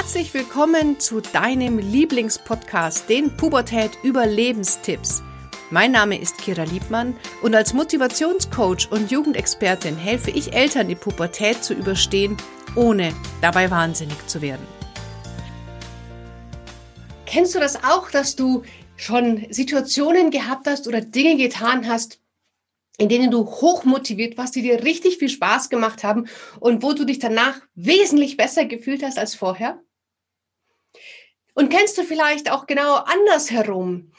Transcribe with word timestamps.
Herzlich 0.00 0.32
willkommen 0.32 1.00
zu 1.00 1.20
deinem 1.20 1.80
Lieblingspodcast, 1.80 3.08
den 3.08 3.36
Pubertät 3.36 3.90
Überlebenstipps. 4.04 5.24
Mein 5.72 5.90
Name 5.90 6.20
ist 6.20 6.38
Kira 6.38 6.62
Liebmann 6.62 7.16
und 7.42 7.52
als 7.56 7.74
Motivationscoach 7.74 8.92
und 8.92 9.10
Jugendexpertin 9.10 9.96
helfe 9.96 10.30
ich 10.30 10.52
Eltern, 10.52 10.86
die 10.86 10.94
Pubertät 10.94 11.64
zu 11.64 11.74
überstehen, 11.74 12.36
ohne 12.76 13.12
dabei 13.42 13.72
wahnsinnig 13.72 14.24
zu 14.28 14.40
werden. 14.40 14.64
Kennst 17.26 17.56
du 17.56 17.58
das 17.58 17.82
auch, 17.82 18.08
dass 18.08 18.36
du 18.36 18.62
schon 18.94 19.48
Situationen 19.50 20.30
gehabt 20.30 20.68
hast 20.68 20.86
oder 20.86 21.00
Dinge 21.00 21.36
getan 21.36 21.88
hast, 21.88 22.20
in 22.98 23.08
denen 23.08 23.32
du 23.32 23.44
hochmotiviert 23.44 24.38
warst, 24.38 24.54
die 24.54 24.62
dir 24.62 24.84
richtig 24.84 25.18
viel 25.18 25.28
Spaß 25.28 25.70
gemacht 25.70 26.04
haben 26.04 26.28
und 26.60 26.84
wo 26.84 26.92
du 26.92 27.04
dich 27.04 27.18
danach 27.18 27.60
wesentlich 27.74 28.36
besser 28.36 28.64
gefühlt 28.64 29.02
hast 29.02 29.18
als 29.18 29.34
vorher? 29.34 29.82
Und 31.58 31.70
kennst 31.70 31.98
du 31.98 32.04
vielleicht 32.04 32.52
auch 32.52 32.68
genau 32.68 32.94
andersherum 32.94 34.12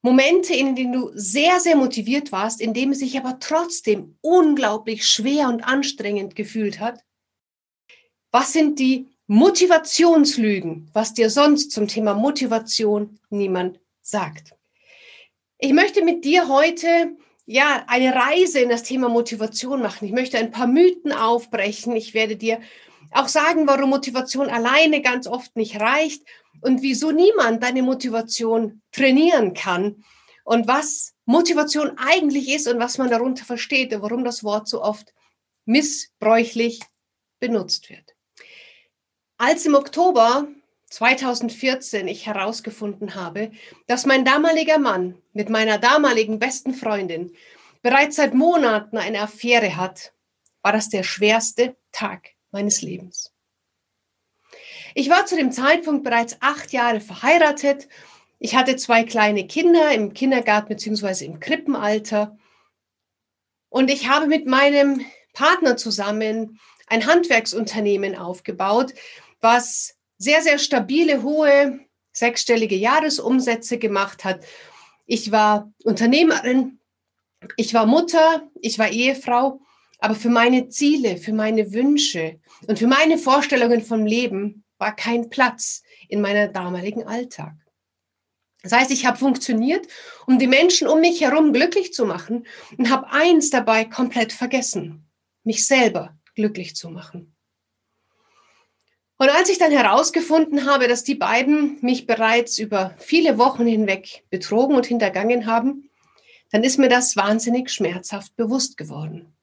Momente, 0.00 0.54
in 0.54 0.76
denen 0.76 0.92
du 0.92 1.10
sehr, 1.12 1.58
sehr 1.58 1.74
motiviert 1.74 2.30
warst, 2.30 2.60
in 2.60 2.72
denen 2.72 2.92
es 2.92 3.00
sich 3.00 3.18
aber 3.18 3.40
trotzdem 3.40 4.16
unglaublich 4.20 5.04
schwer 5.04 5.48
und 5.48 5.64
anstrengend 5.64 6.36
gefühlt 6.36 6.78
hat? 6.78 7.00
Was 8.30 8.52
sind 8.52 8.78
die 8.78 9.08
Motivationslügen, 9.26 10.88
was 10.92 11.14
dir 11.14 11.30
sonst 11.30 11.72
zum 11.72 11.88
Thema 11.88 12.14
Motivation 12.14 13.18
niemand 13.28 13.80
sagt? 14.00 14.54
Ich 15.58 15.72
möchte 15.72 16.04
mit 16.04 16.24
dir 16.24 16.46
heute 16.46 17.16
ja, 17.44 17.82
eine 17.88 18.14
Reise 18.14 18.60
in 18.60 18.68
das 18.68 18.84
Thema 18.84 19.08
Motivation 19.08 19.82
machen. 19.82 20.04
Ich 20.04 20.12
möchte 20.12 20.38
ein 20.38 20.52
paar 20.52 20.68
Mythen 20.68 21.10
aufbrechen. 21.10 21.96
Ich 21.96 22.14
werde 22.14 22.36
dir 22.36 22.60
auch 23.10 23.26
sagen, 23.26 23.66
warum 23.66 23.90
Motivation 23.90 24.48
alleine 24.48 25.02
ganz 25.02 25.26
oft 25.26 25.56
nicht 25.56 25.80
reicht 25.80 26.22
und 26.60 26.82
wieso 26.82 27.10
niemand 27.10 27.62
deine 27.62 27.82
Motivation 27.82 28.82
trainieren 28.92 29.54
kann 29.54 30.04
und 30.44 30.66
was 30.66 31.14
Motivation 31.24 31.92
eigentlich 31.98 32.48
ist 32.54 32.68
und 32.68 32.78
was 32.78 32.98
man 32.98 33.10
darunter 33.10 33.44
versteht 33.44 33.92
und 33.92 34.02
warum 34.02 34.24
das 34.24 34.42
Wort 34.44 34.68
so 34.68 34.82
oft 34.82 35.12
missbräuchlich 35.66 36.80
benutzt 37.38 37.90
wird. 37.90 38.14
Als 39.36 39.66
im 39.66 39.74
Oktober 39.74 40.48
2014 40.90 42.08
ich 42.08 42.26
herausgefunden 42.26 43.14
habe, 43.14 43.52
dass 43.86 44.06
mein 44.06 44.24
damaliger 44.24 44.78
Mann 44.78 45.20
mit 45.32 45.50
meiner 45.50 45.78
damaligen 45.78 46.38
besten 46.38 46.74
Freundin 46.74 47.32
bereits 47.82 48.16
seit 48.16 48.34
Monaten 48.34 48.96
eine 48.96 49.20
Affäre 49.20 49.76
hat, 49.76 50.12
war 50.62 50.72
das 50.72 50.88
der 50.88 51.02
schwerste 51.02 51.76
Tag 51.92 52.30
meines 52.50 52.82
Lebens. 52.82 53.32
Ich 54.98 55.08
war 55.08 55.26
zu 55.26 55.36
dem 55.36 55.52
Zeitpunkt 55.52 56.02
bereits 56.02 56.38
acht 56.40 56.72
Jahre 56.72 57.00
verheiratet. 57.00 57.88
Ich 58.40 58.56
hatte 58.56 58.74
zwei 58.74 59.04
kleine 59.04 59.46
Kinder 59.46 59.92
im 59.92 60.12
Kindergarten 60.12 60.70
bzw. 60.70 61.24
im 61.24 61.38
Krippenalter. 61.38 62.36
Und 63.68 63.92
ich 63.92 64.08
habe 64.08 64.26
mit 64.26 64.48
meinem 64.48 65.06
Partner 65.34 65.76
zusammen 65.76 66.58
ein 66.88 67.06
Handwerksunternehmen 67.06 68.16
aufgebaut, 68.16 68.92
was 69.40 69.94
sehr, 70.16 70.42
sehr 70.42 70.58
stabile, 70.58 71.22
hohe, 71.22 71.78
sechsstellige 72.10 72.74
Jahresumsätze 72.74 73.78
gemacht 73.78 74.24
hat. 74.24 74.44
Ich 75.06 75.30
war 75.30 75.72
Unternehmerin, 75.84 76.80
ich 77.56 77.72
war 77.72 77.86
Mutter, 77.86 78.50
ich 78.60 78.80
war 78.80 78.88
Ehefrau, 78.88 79.60
aber 80.00 80.16
für 80.16 80.28
meine 80.28 80.70
Ziele, 80.70 81.18
für 81.18 81.32
meine 81.32 81.72
Wünsche 81.72 82.40
und 82.66 82.80
für 82.80 82.88
meine 82.88 83.16
Vorstellungen 83.16 83.80
vom 83.80 84.04
Leben 84.04 84.64
war 84.78 84.94
kein 84.94 85.30
Platz 85.30 85.82
in 86.08 86.20
meiner 86.20 86.48
damaligen 86.48 87.06
Alltag. 87.06 87.54
Das 88.62 88.72
heißt, 88.72 88.90
ich 88.90 89.06
habe 89.06 89.18
funktioniert, 89.18 89.86
um 90.26 90.38
die 90.38 90.46
Menschen 90.46 90.88
um 90.88 91.00
mich 91.00 91.20
herum 91.20 91.52
glücklich 91.52 91.92
zu 91.92 92.06
machen 92.06 92.46
und 92.76 92.90
habe 92.90 93.10
eins 93.10 93.50
dabei 93.50 93.84
komplett 93.84 94.32
vergessen, 94.32 95.08
mich 95.44 95.66
selber 95.66 96.18
glücklich 96.34 96.74
zu 96.74 96.90
machen. 96.90 97.34
Und 99.16 99.30
als 99.30 99.48
ich 99.48 99.58
dann 99.58 99.72
herausgefunden 99.72 100.64
habe, 100.64 100.86
dass 100.86 101.02
die 101.02 101.16
beiden 101.16 101.78
mich 101.80 102.06
bereits 102.06 102.58
über 102.58 102.94
viele 102.98 103.36
Wochen 103.36 103.66
hinweg 103.66 104.24
betrogen 104.30 104.76
und 104.76 104.86
hintergangen 104.86 105.46
haben, 105.46 105.90
dann 106.50 106.62
ist 106.62 106.78
mir 106.78 106.88
das 106.88 107.16
wahnsinnig 107.16 107.70
schmerzhaft 107.70 108.36
bewusst 108.36 108.76
geworden. 108.76 109.34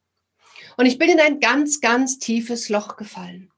Und 0.77 0.85
ich 0.85 0.97
bin 0.97 1.09
in 1.09 1.19
ein 1.19 1.39
ganz, 1.39 1.81
ganz 1.81 2.19
tiefes 2.19 2.69
Loch 2.69 2.95
gefallen. 2.95 3.51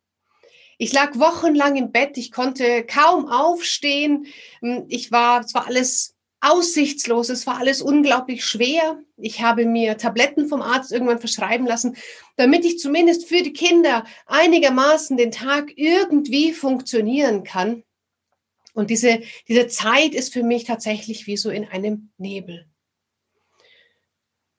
Ich 0.78 0.94
lag 0.94 1.18
wochenlang 1.18 1.76
im 1.76 1.92
Bett, 1.92 2.18
ich 2.18 2.32
konnte 2.32 2.86
kaum 2.86 3.28
aufstehen. 3.28 4.28
Ich 4.88 5.12
war, 5.12 5.42
es 5.42 5.54
war 5.54 5.68
alles 5.68 6.16
aussichtslos, 6.40 7.30
es 7.30 7.48
war 7.48 7.58
alles 7.58 7.82
unglaublich 7.82 8.46
schwer. 8.46 9.02
Ich 9.18 9.42
habe 9.42 9.66
mir 9.66 9.98
Tabletten 9.98 10.48
vom 10.48 10.62
Arzt 10.62 10.92
irgendwann 10.92 11.20
verschreiben 11.20 11.66
lassen, 11.66 11.98
damit 12.36 12.64
ich 12.64 12.78
zumindest 12.78 13.28
für 13.28 13.42
die 13.42 13.54
Kinder 13.54 14.06
einigermaßen 14.28 15.18
den 15.18 15.32
Tag 15.32 15.72
irgendwie 15.76 16.54
funktionieren 16.54 17.44
kann. 17.44 17.84
Und 18.74 18.92
diese, 18.92 19.22
diese 19.48 19.68
Zeit 19.68 20.14
ist 20.14 20.32
für 20.32 20.44
mich 20.44 20.66
tatsächlich 20.66 21.26
wie 21.26 21.38
so 21.38 21.50
in 21.50 21.68
einem 21.68 22.12
Nebel. 22.20 22.68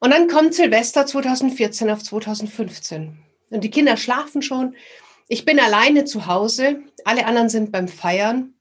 Und 0.00 0.10
dann 0.10 0.26
kommt 0.26 0.54
Silvester 0.54 1.06
2014 1.06 1.90
auf 1.90 2.02
2015. 2.02 3.18
Und 3.50 3.62
die 3.62 3.70
Kinder 3.70 3.96
schlafen 3.96 4.42
schon. 4.42 4.74
Ich 5.28 5.44
bin 5.44 5.60
alleine 5.60 6.04
zu 6.04 6.26
Hause. 6.26 6.82
Alle 7.04 7.26
anderen 7.26 7.50
sind 7.50 7.70
beim 7.70 7.86
Feiern. 7.86 8.54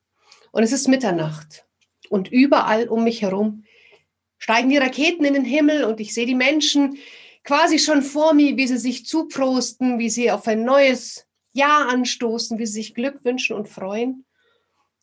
Und 0.51 0.63
es 0.63 0.71
ist 0.71 0.87
Mitternacht 0.87 1.65
und 2.09 2.29
überall 2.29 2.87
um 2.87 3.03
mich 3.03 3.21
herum 3.21 3.63
steigen 4.37 4.69
die 4.69 4.77
Raketen 4.77 5.25
in 5.25 5.33
den 5.33 5.45
Himmel 5.45 5.83
und 5.83 5.99
ich 5.99 6.13
sehe 6.13 6.25
die 6.25 6.35
Menschen 6.35 6.97
quasi 7.43 7.79
schon 7.79 8.01
vor 8.01 8.33
mir, 8.33 8.57
wie 8.57 8.67
sie 8.67 8.77
sich 8.77 9.05
zuprosten, 9.05 9.99
wie 9.99 10.09
sie 10.09 10.31
auf 10.31 10.47
ein 10.47 10.63
neues 10.63 11.25
Jahr 11.53 11.89
anstoßen, 11.89 12.59
wie 12.59 12.65
sie 12.65 12.73
sich 12.73 12.93
Glück 12.93 13.23
wünschen 13.23 13.55
und 13.55 13.67
freuen. 13.67 14.25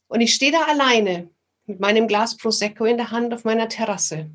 Und 0.09 0.21
ich 0.21 0.35
stehe 0.35 0.53
da 0.53 0.63
alleine 0.63 1.31
mit 1.67 1.81
meinem 1.81 2.07
Glas 2.07 2.37
Prosecco 2.37 2.85
in 2.85 2.97
der 2.97 3.11
Hand 3.11 3.33
auf 3.33 3.45
meiner 3.45 3.69
Terrasse. 3.69 4.31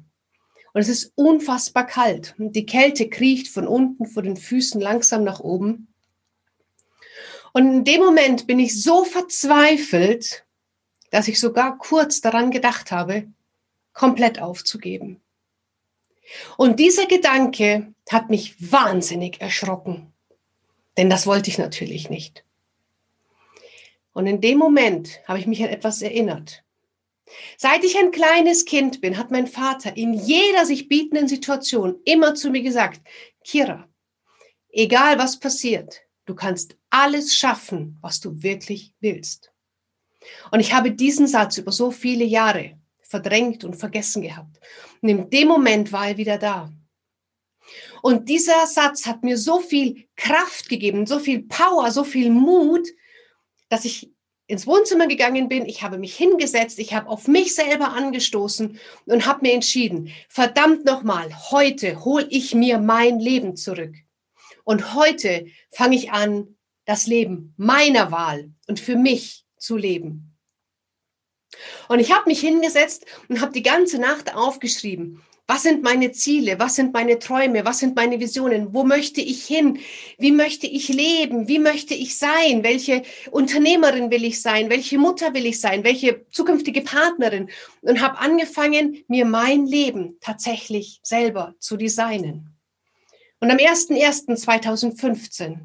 Und 0.74 0.82
es 0.82 0.90
ist 0.90 1.14
unfassbar 1.16 1.86
kalt. 1.86 2.36
Und 2.38 2.56
die 2.56 2.66
Kälte 2.66 3.10
kriecht 3.10 3.48
von 3.48 3.68
unten 3.68 4.06
vor 4.06 4.24
den 4.24 4.38
Füßen 4.38 4.82
langsam 4.82 5.24
nach 5.24 5.40
oben. 5.40 5.89
Und 7.54 7.68
in 7.68 7.84
dem 7.84 8.02
Moment 8.02 8.48
bin 8.48 8.60
ich 8.60 8.82
so 8.82 9.04
verzweifelt, 9.04 10.46
dass 11.12 11.28
ich 11.28 11.40
sogar 11.40 11.78
kurz 11.78 12.22
daran 12.22 12.52
gedacht 12.52 12.92
habe, 12.92 13.28
komplett 13.94 14.40
aufzugeben. 14.40 15.22
Und 16.58 16.80
dieser 16.80 17.08
Gedanke 17.08 17.94
hat 18.10 18.30
mich 18.30 18.72
wahnsinnig 18.72 19.42
erschrocken, 19.42 20.14
denn 20.98 21.10
das 21.10 21.26
wollte 21.26 21.50
ich 21.50 21.58
natürlich 21.58 22.10
nicht. 22.10 22.44
Und 24.14 24.28
in 24.28 24.42
dem 24.42 24.58
Moment 24.58 25.22
habe 25.28 25.40
ich 25.40 25.48
mich 25.48 25.64
an 25.64 25.70
etwas 25.70 26.02
erinnert. 26.02 26.64
Seit 27.58 27.84
ich 27.84 27.98
ein 27.98 28.12
kleines 28.12 28.66
Kind 28.66 29.02
bin, 29.02 29.18
hat 29.18 29.32
mein 29.32 29.48
Vater 29.48 29.96
in 29.96 30.14
jeder 30.14 30.66
sich 30.66 30.88
bietenden 30.88 31.28
Situation 31.28 32.00
immer 32.06 32.36
zu 32.36 32.50
mir 32.50 32.62
gesagt, 32.62 33.02
Kira, 33.44 33.88
egal 34.72 35.20
was 35.20 35.40
passiert, 35.40 36.02
du 36.30 36.36
kannst 36.36 36.78
alles 36.92 37.36
schaffen, 37.36 37.98
was 38.02 38.20
du 38.20 38.44
wirklich 38.44 38.94
willst. 39.00 39.52
Und 40.52 40.60
ich 40.60 40.74
habe 40.74 40.92
diesen 40.92 41.28
Satz 41.28 41.58
über 41.58 41.72
so 41.72 41.90
viele 41.90 42.24
Jahre 42.24 42.78
verdrängt 43.02 43.64
und 43.64 43.76
vergessen 43.76 44.22
gehabt. 44.22 44.60
Und 45.02 45.10
in 45.10 45.30
dem 45.32 45.48
Moment 45.48 45.92
war 45.92 46.10
er 46.10 46.18
wieder 46.18 46.38
da. 46.38 46.72
Und 48.04 48.30
dieser 48.30 48.68
Satz 48.68 49.08
hat 49.08 49.24
mir 49.24 49.38
so 49.38 49.60
viel 49.60 50.06
Kraft 50.16 50.70
gegeben, 50.70 51.08
so 51.08 51.18
viel 51.20 51.44
Power, 51.44 51.92
so 51.92 52.04
viel 52.04 52.30
Mut, 52.30 52.88
dass 53.70 53.86
ich 53.86 54.12
ins 54.46 54.68
Wohnzimmer 54.68 55.08
gegangen 55.08 55.48
bin, 55.48 55.66
ich 55.66 55.84
habe 55.84 55.98
mich 55.98 56.16
hingesetzt, 56.16 56.80
ich 56.80 56.94
habe 56.94 57.08
auf 57.08 57.28
mich 57.28 57.54
selber 57.54 57.94
angestoßen 57.94 58.80
und 59.06 59.26
habe 59.26 59.42
mir 59.42 59.54
entschieden, 59.54 60.12
verdammt 60.28 60.86
nochmal, 60.86 61.30
heute 61.52 62.04
hole 62.04 62.28
ich 62.30 62.56
mir 62.56 62.80
mein 62.80 63.20
Leben 63.20 63.56
zurück. 63.56 63.96
Und 64.70 64.94
heute 64.94 65.48
fange 65.72 65.96
ich 65.96 66.12
an, 66.12 66.56
das 66.86 67.08
Leben 67.08 67.56
meiner 67.58 68.12
Wahl 68.12 68.52
und 68.68 68.80
für 68.80 68.96
mich 68.96 69.44
zu 69.58 69.76
leben. 69.76 70.38
Und 71.88 71.98
ich 71.98 72.12
habe 72.12 72.30
mich 72.30 72.42
hingesetzt 72.42 73.08
und 73.30 73.42
habe 73.42 73.52
die 73.52 73.64
ganze 73.64 73.98
Nacht 73.98 74.36
aufgeschrieben, 74.36 75.24
was 75.48 75.64
sind 75.64 75.82
meine 75.82 76.12
Ziele, 76.12 76.60
was 76.60 76.76
sind 76.76 76.94
meine 76.94 77.18
Träume, 77.18 77.66
was 77.66 77.80
sind 77.80 77.96
meine 77.96 78.20
Visionen, 78.20 78.72
wo 78.72 78.84
möchte 78.84 79.22
ich 79.22 79.44
hin, 79.44 79.80
wie 80.20 80.32
möchte 80.32 80.68
ich 80.68 80.88
leben, 80.90 81.48
wie 81.48 81.58
möchte 81.58 81.96
ich 81.96 82.20
sein, 82.20 82.62
welche 82.62 83.02
Unternehmerin 83.32 84.12
will 84.12 84.24
ich 84.24 84.40
sein, 84.40 84.70
welche 84.70 85.00
Mutter 85.00 85.34
will 85.34 85.48
ich 85.48 85.60
sein, 85.60 85.84
welche 85.84 86.28
zukünftige 86.30 86.82
Partnerin 86.82 87.50
und 87.82 88.02
habe 88.02 88.20
angefangen, 88.20 89.04
mir 89.08 89.26
mein 89.26 89.66
Leben 89.66 90.20
tatsächlich 90.22 91.00
selber 91.02 91.56
zu 91.58 91.76
designen. 91.76 92.59
Und 93.40 93.52
am 93.52 93.58
01.01.2015 93.58 95.60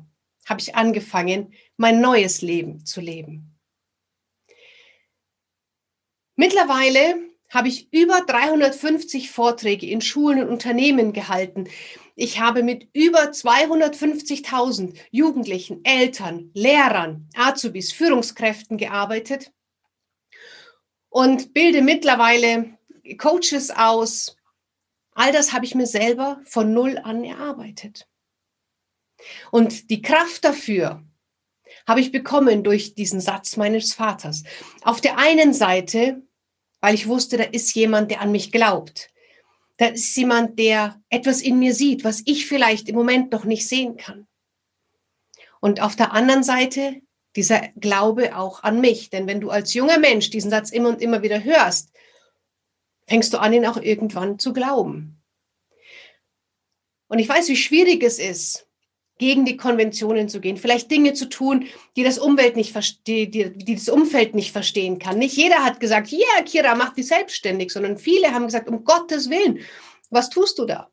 habe 0.46 0.60
ich 0.60 0.74
angefangen, 0.74 1.54
mein 1.76 2.00
neues 2.00 2.42
Leben 2.42 2.84
zu 2.86 3.00
leben. 3.00 3.58
Mittlerweile 6.36 7.16
habe 7.50 7.68
ich 7.68 7.92
über 7.92 8.20
350 8.20 9.30
Vorträge 9.30 9.86
in 9.86 10.00
Schulen 10.00 10.40
und 10.40 10.48
Unternehmen 10.48 11.12
gehalten. 11.12 11.68
Ich 12.16 12.40
habe 12.40 12.62
mit 12.62 12.88
über 12.92 13.30
250.000 13.30 14.96
Jugendlichen, 15.10 15.84
Eltern, 15.84 16.50
Lehrern, 16.54 17.28
Azubis, 17.34 17.92
Führungskräften 17.92 18.76
gearbeitet 18.76 19.52
und 21.08 21.54
bilde 21.54 21.82
mittlerweile 21.82 22.76
Coaches 23.18 23.70
aus. 23.70 24.36
All 25.14 25.32
das 25.32 25.52
habe 25.52 25.64
ich 25.64 25.74
mir 25.74 25.86
selber 25.86 26.40
von 26.44 26.72
Null 26.72 26.98
an 26.98 27.24
erarbeitet. 27.24 28.08
Und 29.50 29.90
die 29.90 30.02
Kraft 30.02 30.44
dafür 30.44 31.02
habe 31.86 32.00
ich 32.00 32.12
bekommen 32.12 32.64
durch 32.64 32.94
diesen 32.94 33.20
Satz 33.20 33.56
meines 33.56 33.94
Vaters. 33.94 34.42
Auf 34.82 35.00
der 35.00 35.18
einen 35.18 35.54
Seite, 35.54 36.22
weil 36.80 36.94
ich 36.94 37.08
wusste, 37.08 37.36
da 37.36 37.44
ist 37.44 37.74
jemand, 37.74 38.10
der 38.10 38.20
an 38.20 38.32
mich 38.32 38.52
glaubt. 38.52 39.10
Da 39.76 39.86
ist 39.86 40.14
jemand, 40.16 40.58
der 40.58 41.00
etwas 41.08 41.40
in 41.40 41.58
mir 41.58 41.74
sieht, 41.74 42.04
was 42.04 42.22
ich 42.26 42.46
vielleicht 42.46 42.88
im 42.88 42.94
Moment 42.94 43.32
noch 43.32 43.44
nicht 43.44 43.68
sehen 43.68 43.96
kann. 43.96 44.26
Und 45.60 45.80
auf 45.80 45.96
der 45.96 46.12
anderen 46.12 46.44
Seite 46.44 47.00
dieser 47.36 47.68
Glaube 47.76 48.36
auch 48.36 48.62
an 48.62 48.80
mich. 48.80 49.10
Denn 49.10 49.26
wenn 49.26 49.40
du 49.40 49.50
als 49.50 49.74
junger 49.74 49.98
Mensch 49.98 50.30
diesen 50.30 50.50
Satz 50.50 50.70
immer 50.70 50.90
und 50.90 51.02
immer 51.02 51.22
wieder 51.22 51.42
hörst, 51.42 51.90
fängst 53.06 53.32
du 53.32 53.38
an, 53.38 53.52
ihn 53.52 53.66
auch 53.66 53.76
irgendwann 53.76 54.38
zu 54.38 54.52
glauben. 54.52 55.22
Und 57.08 57.18
ich 57.18 57.28
weiß, 57.28 57.48
wie 57.48 57.56
schwierig 57.56 58.02
es 58.02 58.18
ist, 58.18 58.66
gegen 59.18 59.44
die 59.44 59.56
Konventionen 59.56 60.28
zu 60.28 60.40
gehen, 60.40 60.56
vielleicht 60.56 60.90
Dinge 60.90 61.14
zu 61.14 61.28
tun, 61.28 61.68
die 61.96 62.02
das 62.02 62.18
Umwelt 62.18 62.56
nicht 62.56 62.74
die, 63.06 63.30
die, 63.30 63.74
das 63.74 63.88
Umfeld 63.88 64.34
nicht 64.34 64.50
verstehen 64.50 64.98
kann. 64.98 65.18
Nicht 65.18 65.36
jeder 65.36 65.64
hat 65.64 65.78
gesagt, 65.78 66.08
ja, 66.08 66.18
yeah, 66.18 66.42
Kira, 66.42 66.74
mach 66.74 66.94
dich 66.94 67.06
selbstständig, 67.06 67.70
sondern 67.70 67.98
viele 67.98 68.32
haben 68.32 68.46
gesagt, 68.46 68.68
um 68.68 68.84
Gottes 68.84 69.30
Willen, 69.30 69.60
was 70.10 70.30
tust 70.30 70.58
du 70.58 70.66
da? 70.66 70.90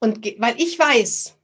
Und 0.00 0.24
weil 0.38 0.60
ich 0.60 0.78
weiß, 0.78 1.36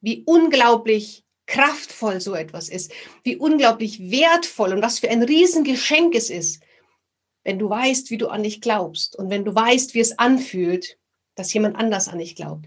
wie 0.00 0.22
unglaublich 0.24 1.24
kraftvoll 1.46 2.20
so 2.20 2.34
etwas 2.34 2.68
ist, 2.68 2.92
wie 3.24 3.36
unglaublich 3.36 4.10
wertvoll 4.10 4.72
und 4.72 4.82
was 4.82 4.98
für 4.98 5.10
ein 5.10 5.22
Riesengeschenk 5.22 6.14
es 6.14 6.30
ist, 6.30 6.62
wenn 7.44 7.58
du 7.58 7.68
weißt, 7.68 8.10
wie 8.10 8.18
du 8.18 8.28
an 8.28 8.42
dich 8.42 8.60
glaubst 8.60 9.16
und 9.16 9.30
wenn 9.30 9.44
du 9.44 9.54
weißt, 9.54 9.94
wie 9.94 10.00
es 10.00 10.18
anfühlt, 10.18 10.98
dass 11.34 11.52
jemand 11.52 11.76
anders 11.76 12.08
an 12.08 12.18
dich 12.18 12.36
glaubt. 12.36 12.66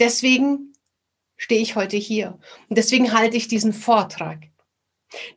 Deswegen 0.00 0.72
stehe 1.36 1.60
ich 1.60 1.76
heute 1.76 1.96
hier 1.96 2.38
und 2.68 2.78
deswegen 2.78 3.12
halte 3.12 3.36
ich 3.36 3.48
diesen 3.48 3.72
Vortrag. 3.72 4.38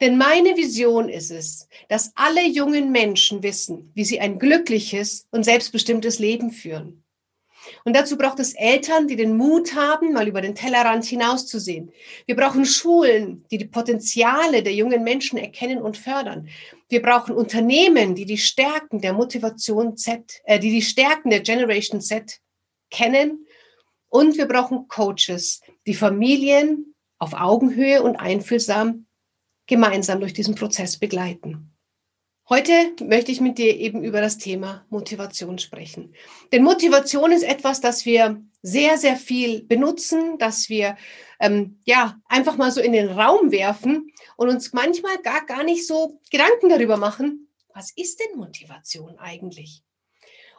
Denn 0.01 0.17
meine 0.17 0.57
Vision 0.57 1.09
ist 1.09 1.31
es, 1.31 1.67
dass 1.89 2.11
alle 2.15 2.45
jungen 2.47 2.91
Menschen 2.91 3.43
wissen, 3.43 3.91
wie 3.93 4.03
sie 4.03 4.19
ein 4.19 4.39
glückliches 4.39 5.27
und 5.31 5.43
selbstbestimmtes 5.43 6.19
Leben 6.19 6.51
führen. 6.51 7.03
Und 7.83 7.95
dazu 7.95 8.17
braucht 8.17 8.39
es 8.39 8.53
Eltern, 8.53 9.07
die 9.07 9.15
den 9.15 9.37
Mut 9.37 9.75
haben, 9.75 10.13
mal 10.13 10.27
über 10.27 10.41
den 10.41 10.55
Tellerrand 10.55 11.05
hinauszusehen. 11.05 11.91
Wir 12.25 12.35
brauchen 12.35 12.65
Schulen, 12.65 13.45
die 13.51 13.57
die 13.57 13.65
Potenziale 13.65 14.63
der 14.63 14.73
jungen 14.73 15.03
Menschen 15.03 15.37
erkennen 15.37 15.79
und 15.81 15.97
fördern. 15.97 16.47
Wir 16.89 17.01
brauchen 17.01 17.35
Unternehmen, 17.35 18.15
die 18.15 18.25
die 18.25 18.37
Stärken 18.37 18.99
der 18.99 19.13
Motivation 19.13 19.95
Z, 19.95 20.41
äh, 20.43 20.59
die 20.59 20.71
die 20.71 20.81
Stärken 20.81 21.29
der 21.29 21.41
Generation 21.41 22.01
Z 22.01 22.39
kennen 22.89 23.45
und 24.09 24.37
wir 24.37 24.47
brauchen 24.47 24.87
Coaches, 24.87 25.61
die 25.85 25.93
Familien 25.93 26.95
auf 27.19 27.33
Augenhöhe 27.33 28.01
und 28.01 28.15
einfühlsam 28.15 29.05
gemeinsam 29.67 30.19
durch 30.19 30.33
diesen 30.33 30.55
Prozess 30.55 30.97
begleiten. 30.97 31.75
Heute 32.49 32.73
möchte 33.03 33.31
ich 33.31 33.39
mit 33.39 33.59
dir 33.59 33.77
eben 33.77 34.03
über 34.03 34.21
das 34.21 34.39
Thema 34.39 34.83
Motivation 34.89 35.59
sprechen. 35.59 36.15
Denn 36.51 36.63
Motivation 36.63 37.31
ist 37.31 37.43
etwas, 37.43 37.79
das 37.79 38.07
wir 38.07 38.41
sehr, 38.61 38.97
sehr 38.97 39.15
viel 39.15 39.63
benutzen, 39.63 40.37
dass 40.37 40.69
wir 40.69 40.97
ähm, 41.39 41.79
ja 41.85 42.19
einfach 42.25 42.57
mal 42.57 42.71
so 42.71 42.81
in 42.81 42.93
den 42.93 43.09
Raum 43.09 43.51
werfen 43.51 44.11
und 44.35 44.49
uns 44.49 44.73
manchmal 44.73 45.17
gar, 45.19 45.45
gar 45.45 45.63
nicht 45.63 45.87
so 45.87 46.19
Gedanken 46.29 46.69
darüber 46.69 46.97
machen, 46.97 47.49
was 47.73 47.91
ist 47.95 48.19
denn 48.19 48.37
Motivation 48.37 49.17
eigentlich? 49.17 49.83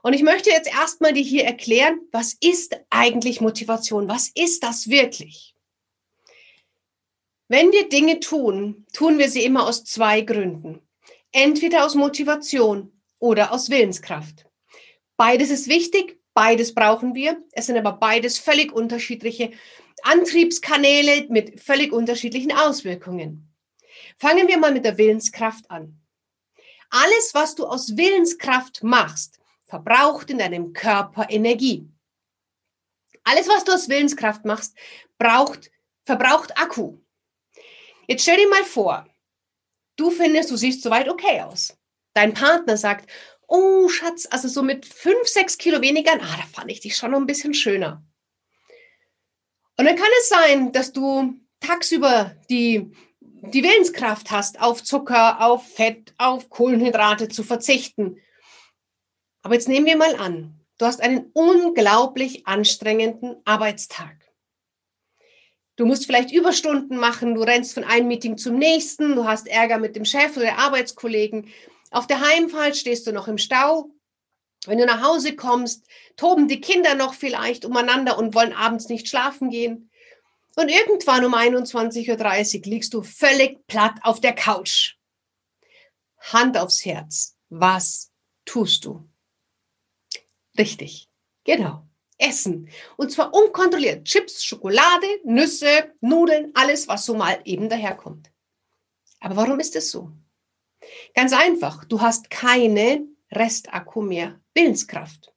Und 0.03 0.15
ich 0.15 0.23
möchte 0.23 0.51
jetzt 0.51 0.73
erstmal 0.73 1.13
dir 1.13 1.23
hier 1.23 1.45
erklären, 1.45 2.01
was 2.13 2.35
ist 2.41 2.81
eigentlich 2.89 3.41
Motivation? 3.41 4.09
Was 4.09 4.31
ist 4.35 4.63
das 4.63 4.89
wirklich? 4.89 5.55
Wenn 7.49 7.73
wir 7.73 7.89
Dinge 7.89 8.21
tun, 8.21 8.87
tun 8.93 9.19
wir 9.19 9.29
sie 9.29 9.45
immer 9.45 9.67
aus 9.67 9.85
zwei 9.85 10.21
Gründen. 10.21 10.81
Entweder 11.33 11.85
aus 11.85 11.95
Motivation 11.95 12.93
oder 13.19 13.53
aus 13.53 13.71
Willenskraft. 13.71 14.47
Beides 15.17 15.51
ist 15.51 15.69
wichtig, 15.69 16.20
beides 16.41 16.75
brauchen 16.75 17.15
wir. 17.15 17.45
Es 17.53 17.67
sind 17.67 17.77
aber 17.77 17.93
beides 17.93 18.39
völlig 18.39 18.73
unterschiedliche 18.73 19.51
Antriebskanäle 20.05 21.27
mit 21.29 21.61
völlig 21.61 21.93
unterschiedlichen 21.93 22.51
Auswirkungen. 22.51 23.55
Fangen 24.19 24.49
wir 24.49 24.57
mal 24.57 24.73
mit 24.73 24.87
der 24.87 24.97
Willenskraft 24.97 25.71
an. 25.71 26.01
Alles, 26.89 27.35
was 27.35 27.57
du 27.57 27.67
aus 27.67 27.95
Willenskraft 27.95 28.83
machst, 28.83 29.39
verbraucht 29.67 30.31
in 30.31 30.39
deinem 30.39 30.73
Körper 30.73 31.27
Energie. 31.29 31.87
Alles, 33.23 33.47
was 33.47 33.65
du 33.65 33.73
aus 33.73 33.91
Willenskraft 33.91 34.47
machst, 34.47 34.75
braucht, 35.19 35.71
verbraucht 36.07 36.57
Akku. 36.57 37.01
Jetzt 38.09 38.23
stell 38.23 38.39
dir 38.39 38.49
mal 38.49 38.65
vor, 38.65 39.07
du 39.97 40.11
findest, 40.11 40.51
du 40.51 40.57
siehst 40.57 40.83
soweit 40.83 41.11
okay 41.11 41.43
aus. 41.43 41.77
Dein 42.15 42.33
Partner 42.33 42.79
sagt, 42.79 43.11
oh 43.51 43.89
Schatz, 43.89 44.27
also 44.31 44.49
so 44.49 44.63
mit 44.63 44.87
fünf, 44.87 45.29
sechs 45.29 45.59
Kilo 45.59 45.83
weniger, 45.83 46.13
ah, 46.13 46.37
da 46.37 46.45
fand 46.53 46.71
ich 46.71 46.81
dich 46.81 46.97
schon 46.97 47.11
noch 47.11 47.19
ein 47.19 47.27
bisschen 47.27 47.53
schöner. 47.53 48.03
Und 49.77 49.85
dann 49.85 49.97
kann 49.97 50.09
es 50.21 50.29
sein, 50.29 50.73
dass 50.73 50.93
du 50.93 51.35
tagsüber 51.61 52.35
die, 52.49 52.91
die 53.21 53.63
Willenskraft 53.63 54.31
hast, 54.31 54.61
auf 54.61 54.83
Zucker, 54.83 55.43
auf 55.43 55.67
Fett, 55.67 56.15
auf 56.17 56.49
Kohlenhydrate 56.49 57.29
zu 57.29 57.43
verzichten 57.43 58.21
aber 59.43 59.55
jetzt 59.55 59.69
nehmen 59.69 59.87
wir 59.87 59.97
mal 59.97 60.17
an, 60.17 60.61
du 60.79 60.87
hast 60.87 61.01
einen 61.01 61.31
unglaublich 61.33 62.47
anstrengenden 62.47 63.37
Arbeitstag. 63.45 64.17
Du 65.77 65.87
musst 65.87 66.05
vielleicht 66.05 66.31
Überstunden 66.31 66.99
machen, 66.99 67.35
du 67.35 67.41
rennst 67.41 67.73
von 67.73 67.85
einem 67.85 68.09
Meeting 68.09 68.37
zum 68.37 68.59
nächsten, 68.59 69.15
du 69.15 69.25
hast 69.25 69.49
Ärger 69.49 69.79
mit 69.79 69.97
dem 69.97 70.05
Chef 70.05 70.37
oder 70.37 70.59
Arbeitskollegen. 70.59 71.49
Auf 71.91 72.07
der 72.07 72.21
Heimfahrt 72.21 72.77
stehst 72.77 73.07
du 73.07 73.13
noch 73.13 73.29
im 73.29 73.39
Stau. 73.39 73.91
Wenn 74.67 74.79
du 74.79 74.87
nach 74.87 75.03
Hause 75.03 75.35
kommst, 75.35 75.87
toben 76.17 76.47
die 76.47 76.61
Kinder 76.61 76.95
noch 76.95 77.15
vielleicht 77.15 77.65
umeinander 77.65 78.19
und 78.19 78.35
wollen 78.35 78.53
abends 78.53 78.89
nicht 78.89 79.09
schlafen 79.09 79.51
gehen. 79.51 79.91
Und 80.57 80.69
irgendwann 80.69 81.25
um 81.25 81.35
21.30 81.35 82.59
Uhr 82.59 82.63
liegst 82.65 82.95
du 82.95 83.03
völlig 83.03 83.67
platt 83.67 83.95
auf 84.03 84.21
der 84.21 84.35
Couch. 84.35 84.97
Hand 86.19 86.59
aufs 86.59 86.85
Herz. 86.85 87.37
Was 87.49 88.13
tust 88.45 88.85
du? 88.85 89.09
Richtig, 90.59 91.09
genau. 91.45 91.87
Essen. 92.19 92.69
Und 92.97 93.11
zwar 93.11 93.33
unkontrolliert. 93.33 94.05
Chips, 94.05 94.45
Schokolade, 94.45 95.07
Nüsse, 95.25 95.95
Nudeln, 96.01 96.53
alles, 96.55 96.87
was 96.87 97.07
so 97.07 97.15
mal 97.15 97.41
eben 97.45 97.69
daherkommt. 97.69 98.31
Aber 99.21 99.37
warum 99.37 99.59
ist 99.59 99.75
es 99.77 99.91
so? 99.91 100.13
Ganz 101.15 101.33
einfach. 101.33 101.85
Du 101.85 102.01
hast 102.01 102.31
keine 102.31 103.07
Restakku 103.33 104.03
mehr, 104.03 104.41
Willenskraft. 104.55 105.33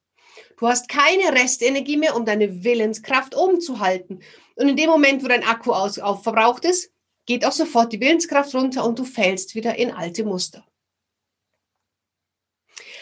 Du 0.58 0.68
hast 0.68 0.88
keine 0.88 1.34
Restenergie 1.34 1.98
mehr, 1.98 2.15
um 2.15 2.25
deine 2.25 2.63
Willenskraft 2.63 3.36
umzuhalten. 3.36 4.22
Und 4.56 4.70
in 4.70 4.77
dem 4.77 4.89
Moment, 4.89 5.24
wo 5.24 5.27
dein 5.27 5.44
Akku 5.44 5.74
aus, 5.74 6.00
auf 6.00 6.24
verbraucht 6.24 6.65
ist, 6.65 6.92
geht 7.25 7.46
auch 7.46 7.51
sofort 7.51 7.92
die 7.94 8.00
Willenskraft 8.00 8.53
runter 8.53 8.86
und 8.86 9.00
du 9.00 9.03
fällst 9.03 9.56
wieder 9.56 9.75
in 9.75 9.92
alte 9.92 10.24
Muster. 10.24 10.65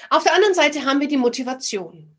Auf 0.09 0.23
der 0.23 0.33
anderen 0.33 0.53
Seite 0.53 0.85
haben 0.85 0.99
wir 0.99 1.07
die 1.07 1.17
Motivation. 1.17 2.17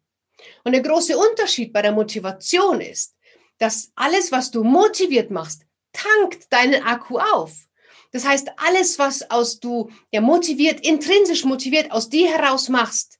Und 0.65 0.73
der 0.73 0.83
große 0.83 1.17
Unterschied 1.17 1.73
bei 1.73 1.83
der 1.83 1.93
Motivation 1.93 2.81
ist, 2.81 3.17
dass 3.59 3.93
alles, 3.95 4.33
was 4.33 4.51
du 4.51 4.65
motiviert 4.65 5.31
machst, 5.31 5.67
tankt 5.93 6.53
deinen 6.53 6.83
Akku 6.83 7.19
auf. 7.19 7.69
Das 8.13 8.27
heißt, 8.27 8.53
alles, 8.59 8.99
was 8.99 9.31
aus 9.31 9.59
du 9.59 9.91
ja 10.13 10.21
motiviert, 10.21 10.87
intrinsisch 10.87 11.45
motiviert 11.45 11.91
aus 11.91 12.09
dir 12.09 12.29
heraus 12.31 12.69
machst, 12.69 13.19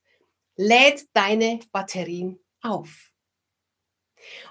lädt 0.55 1.07
deine 1.13 1.59
Batterien 1.71 2.39
auf. 2.61 3.11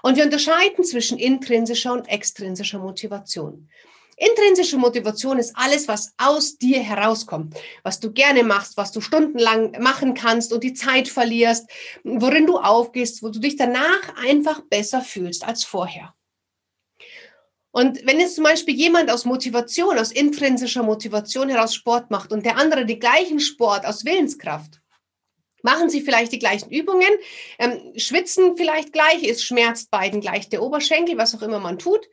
Und 0.03 0.17
wir 0.17 0.25
unterscheiden 0.25 0.83
zwischen 0.83 1.17
intrinsischer 1.17 1.93
und 1.93 2.07
extrinsischer 2.07 2.79
Motivation. 2.79 3.69
Intrinsische 4.15 4.77
Motivation 4.77 5.39
ist 5.39 5.55
alles, 5.55 5.87
was 5.87 6.13
aus 6.17 6.57
dir 6.57 6.79
herauskommt, 6.81 7.55
was 7.81 7.99
du 7.99 8.11
gerne 8.11 8.43
machst, 8.43 8.77
was 8.77 8.91
du 8.91 9.01
stundenlang 9.01 9.71
machen 9.81 10.13
kannst 10.13 10.53
und 10.53 10.63
die 10.63 10.73
Zeit 10.73 11.07
verlierst, 11.07 11.67
worin 12.03 12.45
du 12.45 12.59
aufgehst, 12.59 13.23
wo 13.23 13.29
du 13.29 13.39
dich 13.39 13.55
danach 13.55 14.15
einfach 14.17 14.61
besser 14.69 15.01
fühlst 15.01 15.43
als 15.43 15.63
vorher. 15.63 16.13
Und 17.75 18.05
wenn 18.05 18.19
jetzt 18.19 18.35
zum 18.35 18.43
Beispiel 18.43 18.75
jemand 18.75 19.09
aus 19.09 19.25
Motivation, 19.25 19.97
aus 19.97 20.11
intrinsischer 20.11 20.83
Motivation 20.83 21.49
heraus 21.49 21.73
Sport 21.73 22.11
macht 22.11 22.31
und 22.31 22.45
der 22.45 22.57
andere 22.57 22.85
den 22.85 22.99
gleichen 22.99 23.39
Sport 23.39 23.87
aus 23.87 24.05
Willenskraft, 24.05 24.79
machen 25.63 25.89
sie 25.89 26.01
vielleicht 26.01 26.31
die 26.31 26.39
gleichen 26.39 26.69
Übungen, 26.69 27.09
ähm, 27.57 27.93
schwitzen 27.97 28.57
vielleicht 28.57 28.93
gleich, 28.93 29.23
es 29.23 29.43
schmerzt 29.43 29.89
beiden 29.89 30.21
gleich 30.21 30.49
der 30.49 30.61
Oberschenkel, 30.61 31.17
was 31.17 31.33
auch 31.33 31.41
immer 31.41 31.59
man 31.59 31.79
tut. 31.79 32.07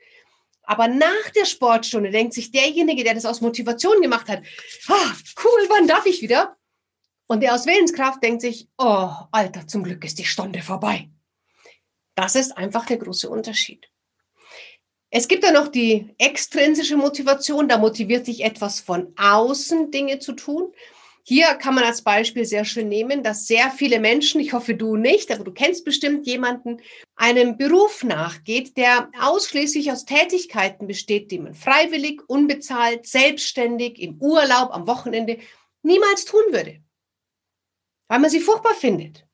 Aber 0.63 0.89
nach 0.89 1.29
der 1.37 1.45
Sportstunde 1.45 2.11
denkt 2.11 2.33
sich 2.33 2.51
derjenige, 2.53 3.05
der 3.05 3.13
das 3.13 3.27
aus 3.27 3.43
Motivation 3.43 4.01
gemacht 4.01 4.29
hat, 4.29 4.43
ah, 4.89 5.13
cool, 5.45 5.67
wann 5.69 5.87
darf 5.87 6.07
ich 6.07 6.23
wieder? 6.23 6.57
Und 7.27 7.43
der 7.43 7.55
aus 7.55 7.67
Willenskraft 7.67 8.23
denkt 8.23 8.41
sich, 8.41 8.67
oh, 8.79 9.11
Alter, 9.31 9.67
zum 9.67 9.85
Glück 9.85 10.03
ist 10.07 10.19
die 10.19 10.25
Stunde 10.25 10.63
vorbei. 10.63 11.11
Das 12.15 12.35
ist 12.35 12.57
einfach 12.57 12.87
der 12.87 12.97
große 12.97 13.29
Unterschied. 13.29 13.91
Es 15.11 15.27
gibt 15.27 15.43
dann 15.43 15.55
noch 15.55 15.69
die 15.69 16.15
extrinsische 16.19 16.97
Motivation, 16.97 17.69
da 17.69 17.79
motiviert 17.79 18.27
sich 18.27 18.45
etwas 18.45 18.81
von 18.81 19.13
außen 19.17 19.91
Dinge 19.91 20.21
zu 20.21 20.33
tun. 20.33 20.73
Hier 21.25 21.47
kann 21.55 21.75
man 21.75 21.85
als 21.85 22.03
Beispiel 22.03 22.45
sehr 22.45 22.65
schön 22.65 22.89
nehmen, 22.89 23.23
dass 23.23 23.47
sehr 23.47 23.71
viele 23.71 24.01
Menschen, 24.01 24.41
ich 24.41 24.53
hoffe 24.53 24.75
du 24.75 24.97
nicht, 24.97 25.31
aber 25.31 25.45
du 25.45 25.53
kennst 25.53 25.85
bestimmt 25.85 26.27
jemanden, 26.27 26.81
einem 27.17 27.59
Beruf 27.59 28.05
nachgeht, 28.05 28.77
der 28.77 29.11
ausschließlich 29.21 29.93
aus 29.93 30.05
Tätigkeiten 30.05 30.87
besteht, 30.87 31.31
die 31.31 31.39
man 31.39 31.55
freiwillig, 31.55 32.23
unbezahlt, 32.29 33.07
selbstständig, 33.07 34.01
im 34.01 34.17
Urlaub, 34.21 34.71
am 34.73 34.87
Wochenende 34.87 35.39
niemals 35.83 36.25
tun 36.25 36.43
würde, 36.51 36.81
weil 38.09 38.21
man 38.21 38.31
sie 38.31 38.41
furchtbar 38.41 38.75
findet. 38.75 39.27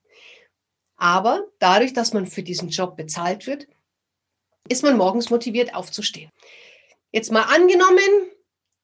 Aber 0.97 1.45
dadurch, 1.59 1.93
dass 1.93 2.15
man 2.15 2.27
für 2.27 2.43
diesen 2.43 2.71
Job 2.71 2.97
bezahlt 2.97 3.47
wird, 3.47 3.69
ist 4.69 4.83
man 4.83 4.97
morgens 4.97 5.31
motiviert 5.31 5.75
aufzustehen. 5.75 6.31
Jetzt 7.13 7.33
mal 7.33 7.43
angenommen, 7.43 8.31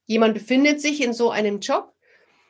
jemand 0.07 0.35
befindet 0.35 0.81
sich 0.81 1.03
in 1.03 1.13
so 1.13 1.31
einem 1.31 1.61
Job 1.61 1.93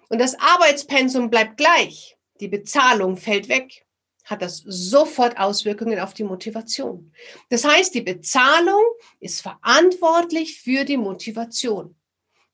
und 0.09 0.21
das 0.21 0.39
Arbeitspensum 0.39 1.31
bleibt 1.31 1.57
gleich, 1.57 2.17
die 2.41 2.49
Bezahlung 2.49 3.17
fällt 3.17 3.49
weg, 3.49 3.85
hat 4.25 4.43
das 4.43 4.63
sofort 4.65 5.39
Auswirkungen 5.39 5.99
auf 5.99 6.15
die 6.15 6.25
Motivation. 6.25 7.13
Das 7.49 7.65
heißt, 7.65 7.95
die 7.95 8.03
Bezahlung 8.03 8.83
ist 9.21 9.41
verantwortlich 9.41 10.61
für 10.61 10.85
die 10.85 10.97
Motivation. 10.97 11.97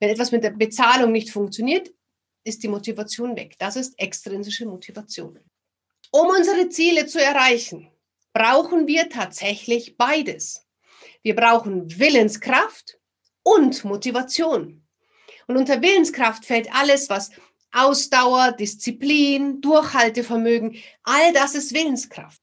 Wenn 0.00 0.10
etwas 0.10 0.32
mit 0.32 0.44
der 0.44 0.50
Bezahlung 0.50 1.12
nicht 1.12 1.30
funktioniert, 1.30 1.90
ist 2.44 2.62
die 2.62 2.68
Motivation 2.68 3.36
weg. 3.36 3.56
Das 3.58 3.76
ist 3.76 3.98
extrinsische 3.98 4.64
Motivation. 4.66 5.38
Um 6.10 6.28
unsere 6.28 6.68
Ziele 6.70 7.06
zu 7.06 7.22
erreichen, 7.22 7.90
brauchen 8.32 8.86
wir 8.86 9.10
tatsächlich 9.10 9.96
beides. 9.96 10.67
Wir 11.22 11.34
brauchen 11.34 11.98
Willenskraft 11.98 12.98
und 13.42 13.84
Motivation. 13.84 14.82
Und 15.46 15.56
unter 15.56 15.80
Willenskraft 15.80 16.44
fällt 16.44 16.72
alles, 16.74 17.08
was 17.08 17.30
Ausdauer, 17.72 18.52
Disziplin, 18.52 19.60
Durchhaltevermögen, 19.60 20.76
all 21.02 21.32
das 21.32 21.54
ist 21.54 21.74
Willenskraft. 21.74 22.40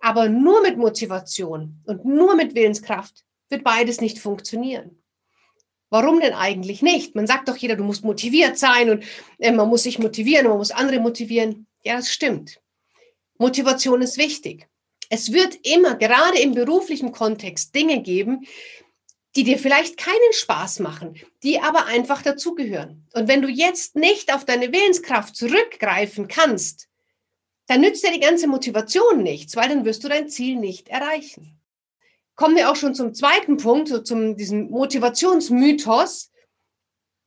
Aber 0.00 0.28
nur 0.28 0.62
mit 0.62 0.76
Motivation 0.76 1.80
und 1.84 2.04
nur 2.04 2.36
mit 2.36 2.54
Willenskraft 2.54 3.24
wird 3.48 3.64
beides 3.64 4.00
nicht 4.00 4.18
funktionieren. 4.18 5.02
Warum 5.88 6.20
denn 6.20 6.34
eigentlich 6.34 6.82
nicht? 6.82 7.14
Man 7.14 7.26
sagt 7.26 7.48
doch 7.48 7.56
jeder, 7.56 7.76
du 7.76 7.84
musst 7.84 8.04
motiviert 8.04 8.58
sein 8.58 8.90
und 8.90 9.04
äh, 9.38 9.52
man 9.52 9.68
muss 9.68 9.84
sich 9.84 9.98
motivieren, 9.98 10.48
man 10.48 10.58
muss 10.58 10.72
andere 10.72 11.00
motivieren. 11.00 11.66
Ja, 11.84 11.96
das 11.96 12.12
stimmt. 12.12 12.60
Motivation 13.38 14.02
ist 14.02 14.18
wichtig. 14.18 14.68
Es 15.08 15.32
wird 15.32 15.54
immer, 15.66 15.96
gerade 15.96 16.38
im 16.38 16.52
beruflichen 16.52 17.12
Kontext, 17.12 17.74
Dinge 17.74 18.02
geben, 18.02 18.46
die 19.36 19.44
dir 19.44 19.58
vielleicht 19.58 19.98
keinen 19.98 20.32
Spaß 20.32 20.80
machen, 20.80 21.20
die 21.42 21.60
aber 21.60 21.86
einfach 21.86 22.22
dazugehören. 22.22 23.06
Und 23.12 23.28
wenn 23.28 23.42
du 23.42 23.48
jetzt 23.48 23.94
nicht 23.94 24.32
auf 24.34 24.44
deine 24.44 24.72
Willenskraft 24.72 25.36
zurückgreifen 25.36 26.26
kannst, 26.26 26.88
dann 27.66 27.82
nützt 27.82 28.04
dir 28.04 28.12
die 28.12 28.20
ganze 28.20 28.46
Motivation 28.46 29.22
nichts, 29.22 29.54
weil 29.56 29.68
dann 29.68 29.84
wirst 29.84 30.04
du 30.04 30.08
dein 30.08 30.28
Ziel 30.28 30.56
nicht 30.56 30.88
erreichen. 30.88 31.60
Kommen 32.34 32.56
wir 32.56 32.70
auch 32.70 32.76
schon 32.76 32.94
zum 32.94 33.14
zweiten 33.14 33.56
Punkt, 33.56 33.88
so 33.88 33.98
zum 34.00 34.36
diesem 34.36 34.70
Motivationsmythos. 34.70 36.30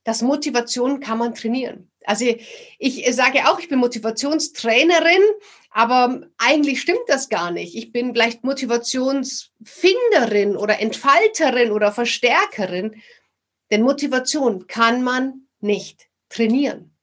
Das 0.04 0.22
Motivation 0.22 1.00
kann 1.00 1.18
man 1.18 1.34
trainieren. 1.34 1.89
Also 2.04 2.24
ich 2.78 3.14
sage 3.14 3.48
auch, 3.48 3.60
ich 3.60 3.68
bin 3.68 3.78
Motivationstrainerin, 3.78 5.22
aber 5.70 6.22
eigentlich 6.38 6.80
stimmt 6.80 7.08
das 7.08 7.28
gar 7.28 7.50
nicht. 7.50 7.76
Ich 7.76 7.92
bin 7.92 8.12
vielleicht 8.12 8.42
Motivationsfinderin 8.42 10.56
oder 10.56 10.80
Entfalterin 10.80 11.72
oder 11.72 11.92
Verstärkerin. 11.92 13.02
Denn 13.70 13.82
Motivation 13.82 14.66
kann 14.66 15.02
man 15.02 15.46
nicht 15.60 16.08
trainieren. 16.28 16.96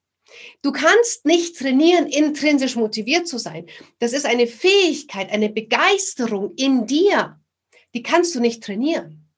Du 0.61 0.73
kannst 0.73 1.25
nicht 1.25 1.57
trainieren, 1.57 2.07
intrinsisch 2.07 2.75
motiviert 2.75 3.27
zu 3.27 3.37
sein. 3.37 3.67
Das 3.99 4.11
ist 4.11 4.25
eine 4.25 4.47
Fähigkeit, 4.47 5.31
eine 5.31 5.49
Begeisterung 5.49 6.53
in 6.55 6.85
dir. 6.85 7.39
Die 7.93 8.03
kannst 8.03 8.35
du 8.35 8.41
nicht 8.41 8.61
trainieren. 8.63 9.29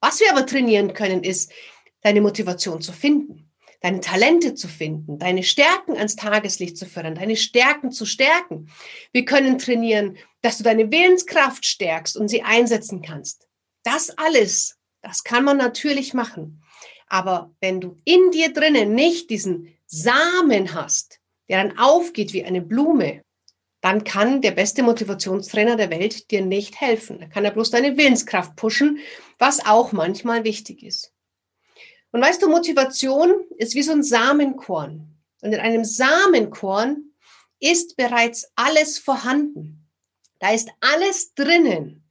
Was 0.00 0.18
wir 0.18 0.32
aber 0.32 0.46
trainieren 0.46 0.94
können, 0.94 1.22
ist, 1.22 1.52
deine 2.00 2.20
Motivation 2.20 2.82
zu 2.82 2.92
finden 2.92 3.51
deine 3.82 4.00
Talente 4.00 4.54
zu 4.54 4.68
finden, 4.68 5.18
deine 5.18 5.42
Stärken 5.42 5.96
ans 5.96 6.16
Tageslicht 6.16 6.76
zu 6.76 6.86
fördern, 6.86 7.16
deine 7.16 7.36
Stärken 7.36 7.90
zu 7.90 8.06
stärken. 8.06 8.70
Wir 9.12 9.24
können 9.24 9.58
trainieren, 9.58 10.16
dass 10.40 10.58
du 10.58 10.64
deine 10.64 10.90
Willenskraft 10.90 11.66
stärkst 11.66 12.16
und 12.16 12.28
sie 12.28 12.42
einsetzen 12.42 13.02
kannst. 13.02 13.48
Das 13.82 14.10
alles, 14.16 14.78
das 15.02 15.24
kann 15.24 15.44
man 15.44 15.56
natürlich 15.56 16.14
machen. 16.14 16.62
Aber 17.08 17.52
wenn 17.60 17.80
du 17.80 18.00
in 18.04 18.30
dir 18.30 18.52
drinnen 18.52 18.94
nicht 18.94 19.28
diesen 19.30 19.76
Samen 19.86 20.72
hast, 20.74 21.18
der 21.48 21.62
dann 21.62 21.76
aufgeht 21.76 22.32
wie 22.32 22.44
eine 22.44 22.62
Blume, 22.62 23.22
dann 23.82 24.04
kann 24.04 24.40
der 24.40 24.52
beste 24.52 24.84
Motivationstrainer 24.84 25.76
der 25.76 25.90
Welt 25.90 26.30
dir 26.30 26.40
nicht 26.40 26.80
helfen. 26.80 27.18
Da 27.18 27.26
kann 27.26 27.44
er 27.44 27.50
bloß 27.50 27.70
deine 27.70 27.96
Willenskraft 27.96 28.54
pushen, 28.54 29.00
was 29.38 29.66
auch 29.66 29.90
manchmal 29.90 30.44
wichtig 30.44 30.84
ist. 30.84 31.12
Und 32.12 32.20
weißt 32.20 32.42
du, 32.42 32.48
Motivation 32.48 33.44
ist 33.56 33.74
wie 33.74 33.82
so 33.82 33.92
ein 33.92 34.02
Samenkorn. 34.02 35.16
Und 35.40 35.52
in 35.52 35.60
einem 35.60 35.84
Samenkorn 35.84 37.12
ist 37.58 37.96
bereits 37.96 38.52
alles 38.54 38.98
vorhanden. 38.98 39.88
Da 40.38 40.52
ist 40.52 40.70
alles 40.80 41.34
drinnen, 41.34 42.04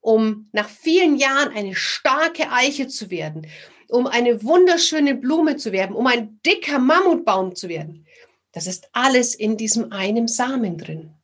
um 0.00 0.48
nach 0.52 0.68
vielen 0.68 1.16
Jahren 1.16 1.52
eine 1.52 1.74
starke 1.74 2.50
Eiche 2.50 2.88
zu 2.88 3.10
werden, 3.10 3.46
um 3.88 4.06
eine 4.06 4.42
wunderschöne 4.44 5.14
Blume 5.14 5.56
zu 5.56 5.72
werden, 5.72 5.96
um 5.96 6.06
ein 6.06 6.40
dicker 6.46 6.78
Mammutbaum 6.78 7.54
zu 7.54 7.68
werden. 7.68 8.06
Das 8.52 8.66
ist 8.66 8.88
alles 8.92 9.34
in 9.34 9.56
diesem 9.56 9.92
einen 9.92 10.28
Samen 10.28 10.78
drin. 10.78 11.14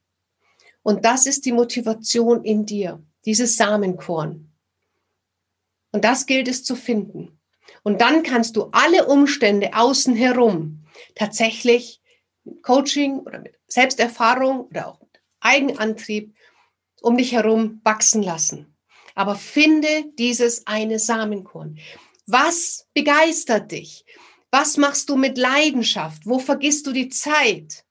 Und 0.82 1.04
das 1.04 1.26
ist 1.26 1.44
die 1.44 1.52
Motivation 1.52 2.44
in 2.44 2.64
dir, 2.64 3.02
dieses 3.24 3.56
Samenkorn. 3.56 4.52
Und 5.92 6.04
das 6.04 6.26
gilt 6.26 6.48
es 6.48 6.64
zu 6.64 6.76
finden. 6.76 7.35
Und 7.82 8.00
dann 8.00 8.22
kannst 8.22 8.56
du 8.56 8.68
alle 8.72 9.06
Umstände 9.06 9.74
außen 9.74 10.16
herum 10.16 10.84
tatsächlich 11.14 12.00
mit 12.44 12.62
Coaching 12.62 13.20
oder 13.20 13.40
mit 13.40 13.54
Selbsterfahrung 13.68 14.66
oder 14.66 14.88
auch 14.88 15.00
mit 15.00 15.20
Eigenantrieb 15.40 16.34
um 17.02 17.16
dich 17.16 17.32
herum 17.32 17.80
wachsen 17.84 18.22
lassen. 18.22 18.76
Aber 19.14 19.34
finde 19.34 20.04
dieses 20.18 20.66
eine 20.66 20.98
Samenkorn. 20.98 21.78
Was 22.26 22.88
begeistert 22.92 23.70
dich? 23.70 24.04
Was 24.50 24.76
machst 24.76 25.08
du 25.08 25.16
mit 25.16 25.38
Leidenschaft? 25.38 26.26
Wo 26.26 26.38
vergisst 26.38 26.86
du 26.86 26.92
die 26.92 27.08
Zeit? 27.08 27.84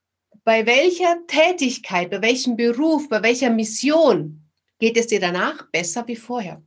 Bei 0.43 0.65
welcher 0.65 1.25
Tätigkeit, 1.27 2.09
bei 2.09 2.21
welchem 2.21 2.55
Beruf, 2.55 3.07
bei 3.09 3.23
welcher 3.23 3.49
Mission 3.49 4.43
geht 4.79 4.97
es 4.97 5.07
dir 5.07 5.19
danach 5.19 5.69
besser 5.71 6.07
wie 6.07 6.15
vorher? 6.15 6.61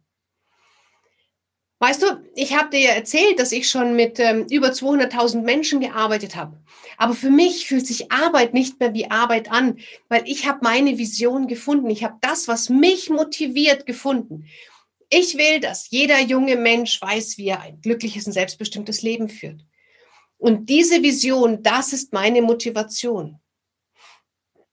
Weißt 1.81 2.03
du, 2.03 2.07
ich 2.35 2.57
habe 2.57 2.71
dir 2.71 2.81
ja 2.81 2.91
erzählt, 2.91 3.39
dass 3.39 3.53
ich 3.53 3.71
schon 3.71 3.95
mit 3.95 4.19
ähm, 4.19 4.47
über 4.51 4.69
200.000 4.69 5.43
Menschen 5.43 5.81
gearbeitet 5.81 6.35
habe. 6.35 6.61
Aber 6.97 7.15
für 7.15 7.31
mich 7.31 7.69
fühlt 7.69 7.87
sich 7.87 8.11
Arbeit 8.11 8.53
nicht 8.53 8.81
mehr 8.81 8.95
wie 8.95 9.11
Arbeit 9.11 9.53
an, 9.53 9.79
weil 10.09 10.23
ich 10.27 10.49
habe 10.49 10.59
meine 10.63 10.99
Vision 10.99 11.47
gefunden. 11.47 11.89
Ich 11.89 12.03
habe 12.03 12.19
das, 12.21 12.49
was 12.49 12.69
mich 12.69 13.11
motiviert, 13.11 13.87
gefunden. 13.87 14.47
Ich 15.09 15.39
will, 15.39 15.61
dass 15.61 15.91
jeder 15.91 16.21
junge 16.21 16.57
Mensch 16.57 17.01
weiß, 17.01 17.39
wie 17.39 17.49
er 17.49 17.61
ein 17.61 17.81
glückliches 17.81 18.27
und 18.27 18.33
selbstbestimmtes 18.33 19.03
Leben 19.03 19.29
führt. 19.29 19.65
Und 20.37 20.69
diese 20.69 21.03
Vision, 21.03 21.63
das 21.63 21.93
ist 21.93 22.13
meine 22.13 22.43
Motivation. 22.43 23.39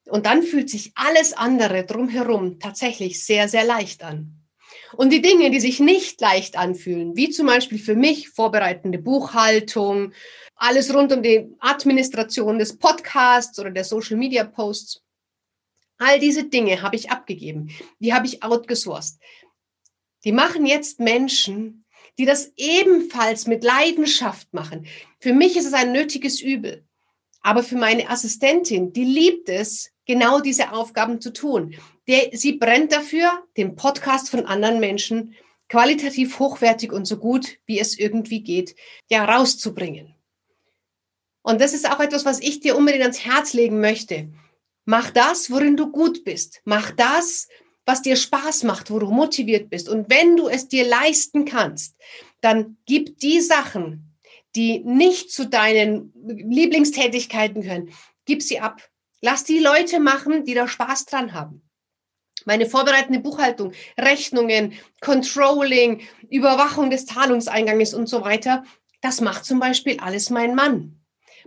Und 0.08 0.26
dann 0.26 0.42
fühlt 0.42 0.70
sich 0.70 0.92
alles 0.96 1.34
andere 1.34 1.86
drumherum 1.86 2.60
tatsächlich 2.60 3.24
sehr, 3.24 3.48
sehr 3.48 3.64
leicht 3.64 4.04
an. 4.04 4.45
Und 4.94 5.12
die 5.12 5.22
Dinge, 5.22 5.52
die 5.52 5.60
sich 5.60 5.80
nicht 5.80 6.22
leicht 6.22 6.58
anfühlen, 6.58 7.16
wie 7.16 7.30
zum 7.30 7.48
Beispiel 7.48 7.80
für 7.80 7.96
mich 7.96 8.30
vorbereitende 8.30 9.00
Buchhaltung, 9.00 10.14
alles 10.56 10.94
rund 10.94 11.12
um 11.12 11.22
die 11.22 11.54
Administration 11.60 12.60
des 12.60 12.78
Podcasts 12.78 13.60
oder 13.60 13.72
der 13.72 13.84
Social 13.84 14.18
Media 14.18 14.44
Posts, 14.44 15.02
all 15.98 16.20
diese 16.20 16.46
Dinge 16.46 16.82
habe 16.82 16.96
ich 16.96 17.12
abgegeben. 17.12 17.70
Die 18.00 18.14
habe 18.14 18.26
ich 18.26 18.44
outgesourced. 18.44 19.20
Die 20.24 20.32
machen 20.32 20.66
jetzt 20.66 21.00
Menschen, 21.00 21.86
die 22.18 22.26
das 22.26 22.52
ebenfalls 22.56 23.48
mit 23.48 23.64
Leidenschaft 23.64 24.54
machen. 24.54 24.88
Für 25.20 25.34
mich 25.34 25.58
ist 25.58 25.66
es 25.66 25.74
ein 25.74 25.92
nötiges 25.92 26.42
Übel. 26.42 26.86
Aber 27.42 27.62
für 27.62 27.76
meine 27.76 28.10
Assistentin, 28.10 28.92
die 28.94 29.04
liebt 29.04 29.50
es, 29.50 29.92
genau 30.06 30.40
diese 30.40 30.72
Aufgaben 30.72 31.22
zu 31.22 31.32
tun. 31.32 31.76
Der, 32.08 32.30
sie 32.34 32.54
brennt 32.54 32.92
dafür, 32.92 33.44
den 33.58 33.76
Podcast 33.76 34.30
von 34.30 34.46
anderen 34.46 34.80
Menschen 34.80 35.36
qualitativ 35.70 36.40
hochwertig 36.40 36.92
und 36.92 37.06
so 37.06 37.18
gut, 37.18 37.58
wie 37.66 37.80
es 37.80 37.98
irgendwie 37.98 38.42
geht, 38.42 38.76
ja, 39.10 39.26
rauszubringen. 39.26 40.16
Und 41.42 41.62
das 41.62 41.74
ist 41.74 41.90
auch 41.90 42.00
etwas, 42.00 42.26
was 42.26 42.40
ich 42.40 42.60
dir 42.60 42.76
unbedingt 42.76 43.04
ans 43.04 43.26
Herz 43.26 43.54
legen 43.54 43.80
möchte. 43.80 44.30
Mach 44.86 45.12
das, 45.12 45.50
worin 45.52 45.78
du 45.78 45.92
gut 45.92 46.24
bist. 46.24 46.62
Mach 46.64 46.92
das, 46.92 47.48
was 47.86 48.02
dir 48.02 48.16
Spaß 48.16 48.64
macht, 48.64 48.90
wo 48.90 49.00
du 49.00 49.08
motiviert 49.08 49.70
bist. 49.70 49.90
Und 49.90 50.10
wenn 50.10 50.38
du 50.38 50.48
es 50.48 50.68
dir 50.68 50.88
leisten 50.88 51.46
kannst, 51.46 51.96
dann 52.42 52.78
gib 52.86 53.20
die 53.20 53.42
Sachen, 53.42 54.16
die 54.56 54.80
nicht 54.80 55.32
zu 55.32 55.48
deinen 55.48 56.14
Lieblingstätigkeiten 56.26 57.62
gehören, 57.62 57.90
gib 58.26 58.42
sie 58.42 58.60
ab. 58.60 58.82
Lass 59.22 59.44
die 59.44 59.60
Leute 59.60 60.00
machen, 60.00 60.46
die 60.46 60.54
da 60.54 60.68
Spaß 60.68 61.06
dran 61.06 61.34
haben. 61.34 61.65
Meine 62.46 62.68
vorbereitende 62.68 63.20
Buchhaltung, 63.20 63.74
Rechnungen, 63.98 64.74
Controlling, 65.02 66.02
Überwachung 66.30 66.90
des 66.90 67.06
Zahlungseinganges 67.06 67.94
und 67.94 68.08
so 68.08 68.22
weiter, 68.22 68.64
das 69.02 69.22
macht 69.22 69.46
zum 69.46 69.60
Beispiel 69.60 70.00
alles 70.00 70.30
mein 70.30 70.56
Mann. 70.56 71.00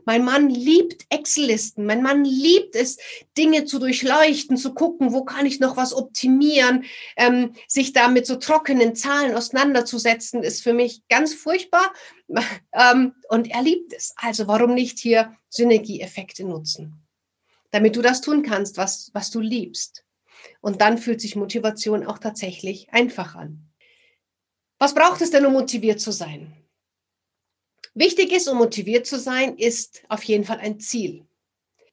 Mein 0.05 0.25
Mann 0.25 0.49
liebt 0.49 1.05
Excel-Listen. 1.11 1.85
Mein 1.85 2.03
Mann 2.03 2.25
liebt 2.25 2.75
es, 2.75 2.97
Dinge 3.37 3.65
zu 3.65 3.79
durchleuchten, 3.79 4.57
zu 4.57 4.73
gucken, 4.73 5.13
wo 5.13 5.25
kann 5.25 5.45
ich 5.45 5.61
noch 5.61 5.77
was 5.77 5.93
optimieren. 5.93 6.85
Ähm, 7.17 7.53
sich 7.67 7.93
da 7.93 8.09
mit 8.09 8.27
so 8.27 8.37
trockenen 8.37 8.95
Zahlen 8.95 9.35
auseinanderzusetzen, 9.35 10.43
ist 10.43 10.63
für 10.63 10.73
mich 10.73 11.03
ganz 11.09 11.35
furchtbar. 11.35 11.93
Ähm, 12.75 13.15
und 13.31 13.51
er 13.51 13.63
liebt 13.63 13.95
es. 13.95 14.13
Also 14.17 14.47
warum 14.47 14.75
nicht 14.75 14.99
hier 14.99 15.35
Synergieeffekte 15.49 16.45
nutzen? 16.45 17.03
Damit 17.71 17.97
du 17.97 18.03
das 18.03 18.21
tun 18.21 18.43
kannst, 18.43 18.77
was, 18.77 19.11
was 19.15 19.31
du 19.31 19.41
liebst. 19.41 20.05
Und 20.61 20.81
dann 20.81 20.99
fühlt 20.99 21.21
sich 21.21 21.37
Motivation 21.37 22.05
auch 22.05 22.19
tatsächlich 22.19 22.93
einfach 22.93 23.35
an. 23.35 23.69
Was 24.79 24.95
braucht 24.95 25.21
es 25.21 25.31
denn, 25.31 25.47
um 25.47 25.53
motiviert 25.53 26.01
zu 26.01 26.13
sein? 26.13 26.53
Wichtig 27.95 28.33
ist, 28.33 28.49
um 28.49 28.59
motiviert 28.59 29.07
zu 29.07 29.19
sein, 29.19 29.57
ist 29.57 30.03
auf 30.09 30.23
jeden 30.23 30.45
Fall 30.45 30.59
ein 30.59 30.79
Ziel. 30.79 31.27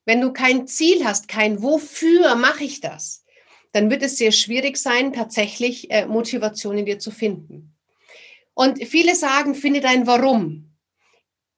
Wenn 0.04 0.20
du 0.20 0.32
kein 0.32 0.68
Ziel 0.68 1.04
hast, 1.04 1.26
kein 1.26 1.62
Wofür 1.62 2.36
mache 2.36 2.62
ich 2.62 2.80
das, 2.80 3.24
dann 3.72 3.90
wird 3.90 4.02
es 4.02 4.16
sehr 4.16 4.30
schwierig 4.30 4.76
sein, 4.76 5.12
tatsächlich 5.12 5.90
äh, 5.90 6.06
Motivation 6.06 6.78
in 6.78 6.86
dir 6.86 7.00
zu 7.00 7.10
finden. 7.10 7.76
Und 8.54 8.82
viele 8.86 9.14
sagen, 9.14 9.54
finde 9.54 9.80
dein 9.80 10.06
Warum. 10.06 10.72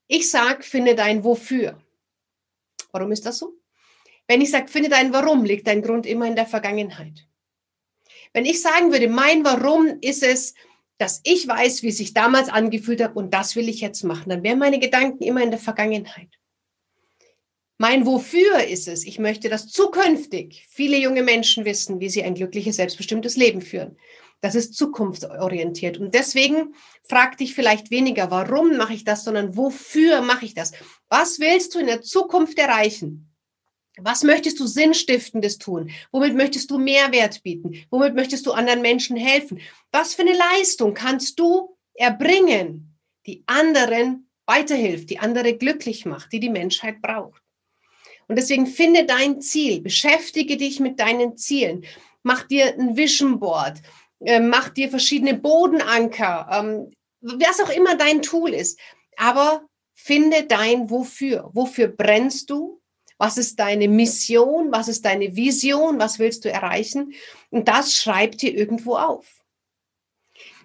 Ich 0.07 0.31
sage, 0.31 0.63
finde 0.63 0.95
dein 0.95 1.23
Wofür. 1.23 1.81
Warum 2.91 3.13
ist 3.13 3.27
das 3.27 3.39
so? 3.39 3.53
Wenn 4.29 4.43
ich 4.43 4.51
sage, 4.51 4.69
finde 4.69 4.91
dein 4.91 5.13
Warum, 5.13 5.45
liegt 5.45 5.67
dein 5.67 5.83
Grund 5.83 6.07
immer 6.07 6.27
in 6.27 6.37
der 6.37 6.47
Vergangenheit. 6.47 7.27
Wenn 8.35 8.45
ich 8.45 8.61
sagen 8.61 8.93
würde, 8.93 9.09
mein 9.09 9.43
Warum 9.43 9.99
ist 10.03 10.23
es, 10.23 10.55
dass 10.99 11.21
ich 11.25 11.49
weiß, 11.49 11.83
wie 11.83 11.89
es 11.89 11.97
sich 11.97 12.13
damals 12.13 12.49
angefühlt 12.49 13.03
hat 13.03 13.17
und 13.17 13.33
das 13.33 13.57
will 13.57 13.69
ich 13.69 13.81
jetzt 13.81 14.05
machen, 14.05 14.29
dann 14.29 14.43
wären 14.43 14.59
meine 14.59 14.79
Gedanken 14.79 15.23
immer 15.25 15.43
in 15.43 15.51
der 15.51 15.59
Vergangenheit. 15.59 16.29
Mein 17.79 18.05
Wofür 18.05 18.65
ist 18.65 18.89
es, 18.89 19.05
ich 19.05 19.21
möchte, 19.21 19.49
dass 19.49 19.69
zukünftig 19.69 20.67
viele 20.69 20.99
junge 20.99 21.23
Menschen 21.23 21.65
wissen, 21.65 22.01
wie 22.01 22.11
sie 22.11 22.25
ein 22.25 22.35
glückliches, 22.35 22.77
selbstbestimmtes 22.77 23.37
Leben 23.37 23.63
führen. 23.63 23.97
Das 24.41 24.57
ist 24.57 24.75
zukunftsorientiert. 24.75 25.99
Und 25.99 26.13
deswegen 26.15 26.75
frag 27.05 27.39
dich 27.39 27.55
vielleicht 27.55 27.91
weniger, 27.91 28.31
warum 28.31 28.77
mache 28.77 28.95
ich 28.95 29.05
das, 29.05 29.25
sondern 29.25 29.57
wofür 29.57 30.23
mache 30.23 30.45
ich 30.45 30.55
das? 30.55 30.73
Was 31.09 31.39
willst 31.39 31.75
du 31.75 31.79
in 31.79 31.87
der 31.87 32.03
Zukunft 32.03 32.59
erreichen? 32.59 33.28
Was 34.03 34.23
möchtest 34.23 34.61
du 34.61 34.67
Sinnstiftendes 34.67 35.59
tun? 35.59 35.91
Womit 36.13 36.35
möchtest 36.35 36.71
du 36.71 36.79
Mehrwert 36.79 37.43
bieten? 37.43 37.85
Womit 37.91 38.15
möchtest 38.15 38.47
du 38.47 38.53
anderen 38.53 38.83
Menschen 38.83 39.17
helfen? 39.17 39.61
Was 39.93 40.15
für 40.15 40.23
eine 40.23 40.37
Leistung 40.37 40.95
kannst 40.95 41.39
du 41.39 41.77
erbringen, 41.95 42.97
die 43.27 43.43
anderen 43.47 44.29
weiterhilft, 44.47 45.11
die 45.11 45.19
andere 45.19 45.55
glücklich 45.57 46.07
macht, 46.07 46.33
die 46.33 46.41
die 46.41 46.51
Menschheit 46.51 47.03
braucht? 47.03 47.43
Und 48.29 48.37
deswegen 48.37 48.67
finde 48.67 49.07
dein 49.07 49.41
Ziel, 49.41 49.81
beschäftige 49.81 50.57
dich 50.57 50.81
mit 50.81 51.01
deinen 51.01 51.37
Zielen, 51.37 51.85
mach 52.23 52.43
dir 52.43 52.75
ein 52.79 52.97
Vision 52.97 53.41
Board, 53.41 53.81
äh, 54.21 54.41
mach 54.41 54.69
dir 54.69 54.91
verschiedene 54.91 55.35
Bodenanker, 55.35 56.49
ähm, 56.53 56.91
was 57.21 57.61
auch 57.61 57.71
immer 57.71 57.97
dein 57.97 58.23
Tool 58.23 58.51
ist. 58.51 58.79
Aber 59.17 59.67
finde 59.95 60.45
dein 60.45 60.91
Wofür. 60.91 61.51
Wofür 61.53 61.89
brennst 61.89 62.51
du? 62.51 62.78
Was 63.19 63.37
ist 63.37 63.59
deine 63.59 63.89
Mission? 63.89 64.73
Was 64.73 64.89
ist 64.89 65.05
deine 65.05 65.35
Vision? 65.35 65.99
Was 65.99 66.19
willst 66.19 66.45
du 66.45 66.51
erreichen? 66.51 67.13
Und 67.51 67.69
das 67.69 67.95
schreib 67.95 68.39
dir 68.39 68.55
irgendwo 68.55 68.97
auf. 68.97 69.27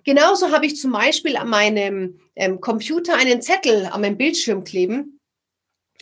Genauso 0.05 0.51
habe 0.51 0.65
ich 0.65 0.77
zum 0.77 0.91
Beispiel 0.91 1.37
an 1.37 1.49
meinem 1.49 2.19
ähm, 2.35 2.59
Computer 2.59 3.15
einen 3.15 3.41
Zettel 3.41 3.85
an 3.85 4.01
meinem 4.01 4.17
Bildschirm 4.17 4.63
kleben, 4.63 5.19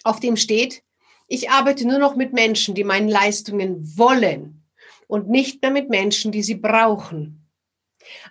auf 0.03 0.19
dem 0.19 0.37
steht, 0.37 0.83
ich 1.27 1.49
arbeite 1.49 1.87
nur 1.87 1.99
noch 1.99 2.15
mit 2.15 2.33
Menschen, 2.33 2.75
die 2.75 2.83
meine 2.83 3.11
Leistungen 3.11 3.97
wollen 3.97 4.65
und 5.07 5.29
nicht 5.29 5.61
mehr 5.61 5.71
mit 5.71 5.89
Menschen, 5.89 6.31
die 6.31 6.43
sie 6.43 6.55
brauchen. 6.55 7.47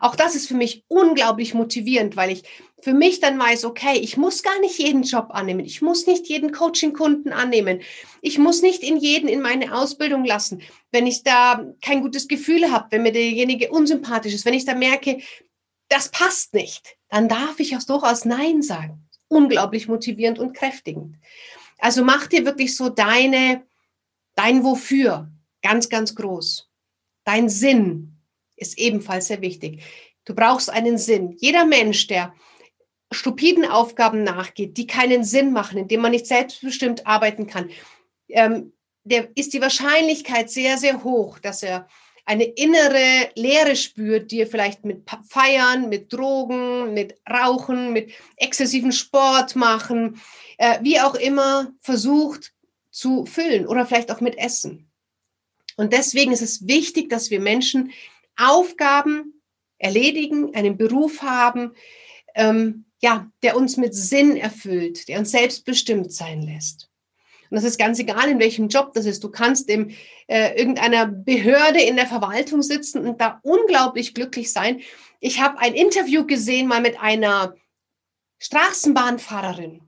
Auch 0.00 0.16
das 0.16 0.34
ist 0.34 0.48
für 0.48 0.54
mich 0.54 0.84
unglaublich 0.88 1.54
motivierend, 1.54 2.16
weil 2.16 2.30
ich 2.30 2.42
für 2.82 2.94
mich 2.94 3.20
dann 3.20 3.38
weiß, 3.38 3.64
okay, 3.64 3.98
ich 3.98 4.16
muss 4.16 4.42
gar 4.42 4.58
nicht 4.60 4.78
jeden 4.78 5.02
Job 5.02 5.28
annehmen. 5.30 5.64
Ich 5.64 5.82
muss 5.82 6.06
nicht 6.06 6.28
jeden 6.28 6.52
Coaching-Kunden 6.52 7.32
annehmen. 7.32 7.80
Ich 8.22 8.38
muss 8.38 8.62
nicht 8.62 8.82
in 8.82 8.96
jeden 8.96 9.28
in 9.28 9.40
meine 9.40 9.74
Ausbildung 9.74 10.24
lassen. 10.24 10.62
Wenn 10.90 11.06
ich 11.06 11.22
da 11.22 11.64
kein 11.82 12.02
gutes 12.02 12.28
Gefühl 12.28 12.70
habe, 12.70 12.86
wenn 12.90 13.02
mir 13.02 13.12
derjenige 13.12 13.70
unsympathisch 13.70 14.34
ist, 14.34 14.44
wenn 14.44 14.54
ich 14.54 14.64
da 14.64 14.74
merke, 14.74 15.20
das 15.88 16.08
passt 16.08 16.54
nicht, 16.54 16.96
dann 17.08 17.28
darf 17.28 17.60
ich 17.60 17.76
auch 17.76 17.82
durchaus 17.82 18.24
Nein 18.24 18.62
sagen. 18.62 19.08
Unglaublich 19.28 19.88
motivierend 19.88 20.38
und 20.38 20.54
kräftigend. 20.54 21.16
Also 21.78 22.04
mach 22.04 22.26
dir 22.26 22.44
wirklich 22.44 22.76
so 22.76 22.88
deine, 22.88 23.64
dein 24.34 24.64
Wofür 24.64 25.30
ganz, 25.62 25.88
ganz 25.88 26.14
groß. 26.14 26.68
Dein 27.24 27.48
Sinn, 27.48 28.20
ist 28.60 28.78
ebenfalls 28.78 29.26
sehr 29.26 29.40
wichtig. 29.40 29.82
Du 30.24 30.34
brauchst 30.34 30.70
einen 30.70 30.98
Sinn. 30.98 31.34
Jeder 31.38 31.64
Mensch, 31.64 32.06
der 32.06 32.34
stupiden 33.10 33.64
Aufgaben 33.64 34.22
nachgeht, 34.22 34.76
die 34.76 34.86
keinen 34.86 35.24
Sinn 35.24 35.52
machen, 35.52 35.78
indem 35.78 36.00
man 36.00 36.12
nicht 36.12 36.26
selbstbestimmt 36.26 37.06
arbeiten 37.06 37.46
kann, 37.46 37.70
ähm, 38.28 38.72
der 39.04 39.28
ist 39.34 39.52
die 39.52 39.60
Wahrscheinlichkeit 39.60 40.50
sehr, 40.50 40.78
sehr 40.78 41.02
hoch, 41.02 41.38
dass 41.38 41.62
er 41.62 41.88
eine 42.24 42.44
innere 42.44 43.30
Leere 43.34 43.74
spürt, 43.74 44.30
die 44.30 44.40
er 44.40 44.46
vielleicht 44.46 44.84
mit 44.84 45.08
Feiern, 45.28 45.88
mit 45.88 46.12
Drogen, 46.12 46.94
mit 46.94 47.16
Rauchen, 47.28 47.92
mit 47.92 48.12
exzessiven 48.36 48.92
Sport 48.92 49.56
machen, 49.56 50.20
äh, 50.58 50.78
wie 50.82 51.00
auch 51.00 51.14
immer 51.14 51.72
versucht 51.80 52.52
zu 52.90 53.26
füllen 53.26 53.66
oder 53.66 53.86
vielleicht 53.86 54.12
auch 54.12 54.20
mit 54.20 54.38
Essen. 54.38 54.90
Und 55.76 55.92
deswegen 55.92 56.30
ist 56.30 56.42
es 56.42 56.68
wichtig, 56.68 57.08
dass 57.08 57.30
wir 57.30 57.40
Menschen 57.40 57.92
Aufgaben 58.36 59.42
erledigen, 59.78 60.54
einen 60.54 60.76
Beruf 60.76 61.22
haben, 61.22 61.72
ähm, 62.34 62.84
ja, 63.00 63.30
der 63.42 63.56
uns 63.56 63.76
mit 63.76 63.94
Sinn 63.94 64.36
erfüllt, 64.36 65.08
der 65.08 65.18
uns 65.18 65.30
selbstbestimmt 65.30 66.12
sein 66.12 66.42
lässt. 66.42 66.90
Und 67.50 67.56
das 67.56 67.64
ist 67.64 67.78
ganz 67.78 67.98
egal, 67.98 68.28
in 68.28 68.38
welchem 68.38 68.68
Job 68.68 68.92
das 68.94 69.06
ist. 69.06 69.24
Du 69.24 69.30
kannst 69.30 69.68
in 69.68 69.94
äh, 70.28 70.56
irgendeiner 70.56 71.06
Behörde 71.06 71.80
in 71.80 71.96
der 71.96 72.06
Verwaltung 72.06 72.62
sitzen 72.62 73.04
und 73.04 73.20
da 73.20 73.40
unglaublich 73.42 74.14
glücklich 74.14 74.52
sein. 74.52 74.82
Ich 75.18 75.40
habe 75.40 75.58
ein 75.58 75.74
Interview 75.74 76.24
gesehen 76.24 76.68
mal 76.68 76.80
mit 76.80 77.00
einer 77.00 77.54
Straßenbahnfahrerin. 78.38 79.82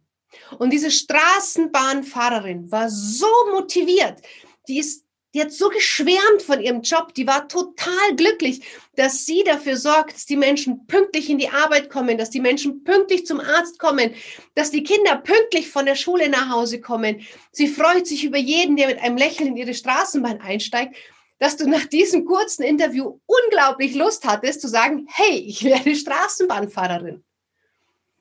Und 0.59 0.73
diese 0.73 0.91
Straßenbahnfahrerin 0.91 2.71
war 2.73 2.91
so 2.91 3.27
motiviert. 3.53 4.21
Die 4.67 4.79
ist 4.79 5.02
die 5.35 5.41
hat 5.41 5.53
so 5.53 5.69
geschwärmt 5.69 6.43
von 6.45 6.61
ihrem 6.61 6.83
Job, 6.83 7.15
die 7.15 7.27
war 7.27 7.49
total 7.49 8.17
glücklich, 8.17 8.63
dass 8.97 9.25
sie 9.25 9.43
dafür 9.45 9.77
sorgt, 9.77 10.15
dass 10.15 10.27
die 10.27 10.37
Menschen 10.37 10.87
pünktlich 10.87 11.31
in 11.31 11.39
die 11.39 11.49
Arbeit 11.49 11.89
kommen, 11.89 12.19
dass 12.19 12.31
die 12.31 12.41
Menschen 12.41 12.85
pünktlich 12.85 13.25
zum 13.27 13.41
Arzt 13.41 13.79
kommen, 13.79 14.15
dass 14.55 14.71
die 14.71 14.83
Kinder 14.83 15.17
pünktlich 15.17 15.71
von 15.71 15.87
der 15.87 15.95
Schule 15.95 16.29
nach 16.29 16.51
Hause 16.51 16.81
kommen. 16.81 17.23
Sie 17.51 17.69
freut 17.69 18.07
sich 18.07 18.25
über 18.25 18.39
jeden, 18.39 18.77
der 18.77 18.89
mit 18.89 19.01
einem 19.01 19.17
Lächeln 19.17 19.49
in 19.49 19.57
ihre 19.57 19.75
Straßenbahn 19.75 20.41
einsteigt, 20.41 20.97
dass 21.39 21.57
du 21.57 21.69
nach 21.69 21.87
diesem 21.87 22.25
kurzen 22.25 22.63
Interview 22.63 23.19
unglaublich 23.27 23.95
Lust 23.95 24.25
hattest 24.25 24.61
zu 24.61 24.69
sagen, 24.69 25.07
hey, 25.09 25.39
ich 25.39 25.65
werde 25.65 25.97
Straßenbahnfahrerin. 25.97 27.25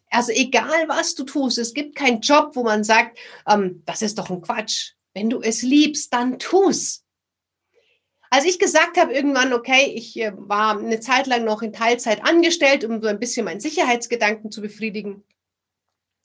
Also 0.10 0.32
egal, 0.32 0.88
was 0.88 1.16
du 1.16 1.24
tust, 1.24 1.58
es 1.58 1.74
gibt 1.74 1.96
keinen 1.96 2.22
Job, 2.22 2.52
wo 2.56 2.64
man 2.64 2.84
sagt, 2.84 3.18
ähm, 3.48 3.84
das 3.86 4.02
ist 4.02 4.18
doch 4.18 4.30
ein 4.30 4.42
Quatsch. 4.42 4.94
Wenn 5.14 5.30
du 5.30 5.42
es 5.42 5.62
liebst, 5.62 6.14
dann 6.14 6.40
tu's. 6.40 7.04
Als 8.30 8.46
ich 8.46 8.60
gesagt 8.60 8.98
habe 8.98 9.14
irgendwann, 9.14 9.52
okay, 9.52 9.92
ich 9.94 10.18
äh, 10.18 10.32
war 10.36 10.80
eine 10.80 11.02
Zeit 11.02 11.28
lang 11.28 11.44
noch 11.44 11.62
in 11.62 11.74
Teilzeit 11.74 12.24
angestellt, 12.24 12.86
um 12.86 13.02
so 13.02 13.08
ein 13.08 13.20
bisschen 13.20 13.44
meinen 13.44 13.60
Sicherheitsgedanken 13.60 14.52
zu 14.52 14.62
befriedigen 14.62 15.24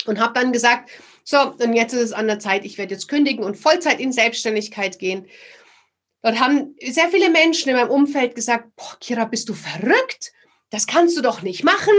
und 0.07 0.21
habe 0.21 0.35
dann 0.35 0.53
gesagt, 0.53 0.91
so, 1.25 1.53
und 1.53 1.73
jetzt 1.73 1.93
ist 1.93 2.01
es 2.01 2.13
an 2.13 2.29
der 2.29 2.39
Zeit, 2.39 2.65
ich 2.65 2.79
werde 2.79 2.95
jetzt 2.95 3.09
kündigen 3.09 3.45
und 3.45 3.57
Vollzeit 3.57 3.99
in 3.99 4.13
Selbstständigkeit 4.13 4.99
gehen. 4.99 5.27
Dort 6.23 6.39
haben 6.41 6.77
sehr 6.81 7.09
viele 7.09 7.31
Menschen 7.31 7.71
in 7.71 7.77
meinem 7.77 7.91
Umfeld 7.91 8.35
gesagt, 8.35 8.75
boah, 8.77 8.97
Kira, 9.01 9.25
bist 9.25 9.49
du 9.49 9.55
verrückt? 9.55 10.33
Das 10.71 10.87
kannst 10.87 11.17
du 11.17 11.23
doch 11.23 11.43
nicht 11.43 11.63
machen. 11.63 11.95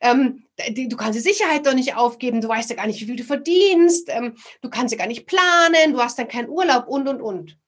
Ähm, 0.00 0.44
du 0.68 0.96
kannst 0.96 1.18
die 1.18 1.22
Sicherheit 1.22 1.66
doch 1.66 1.72
nicht 1.72 1.96
aufgeben. 1.96 2.40
Du 2.40 2.48
weißt 2.48 2.68
ja 2.68 2.76
gar 2.76 2.86
nicht, 2.86 3.00
wie 3.00 3.06
viel 3.06 3.16
du 3.16 3.24
verdienst. 3.24 4.08
Ähm, 4.08 4.36
du 4.60 4.68
kannst 4.68 4.92
ja 4.92 4.98
gar 4.98 5.06
nicht 5.06 5.26
planen. 5.26 5.92
Du 5.92 6.00
hast 6.00 6.18
dann 6.18 6.28
keinen 6.28 6.50
Urlaub 6.50 6.86
und, 6.86 7.08
und, 7.08 7.22
und. 7.22 7.58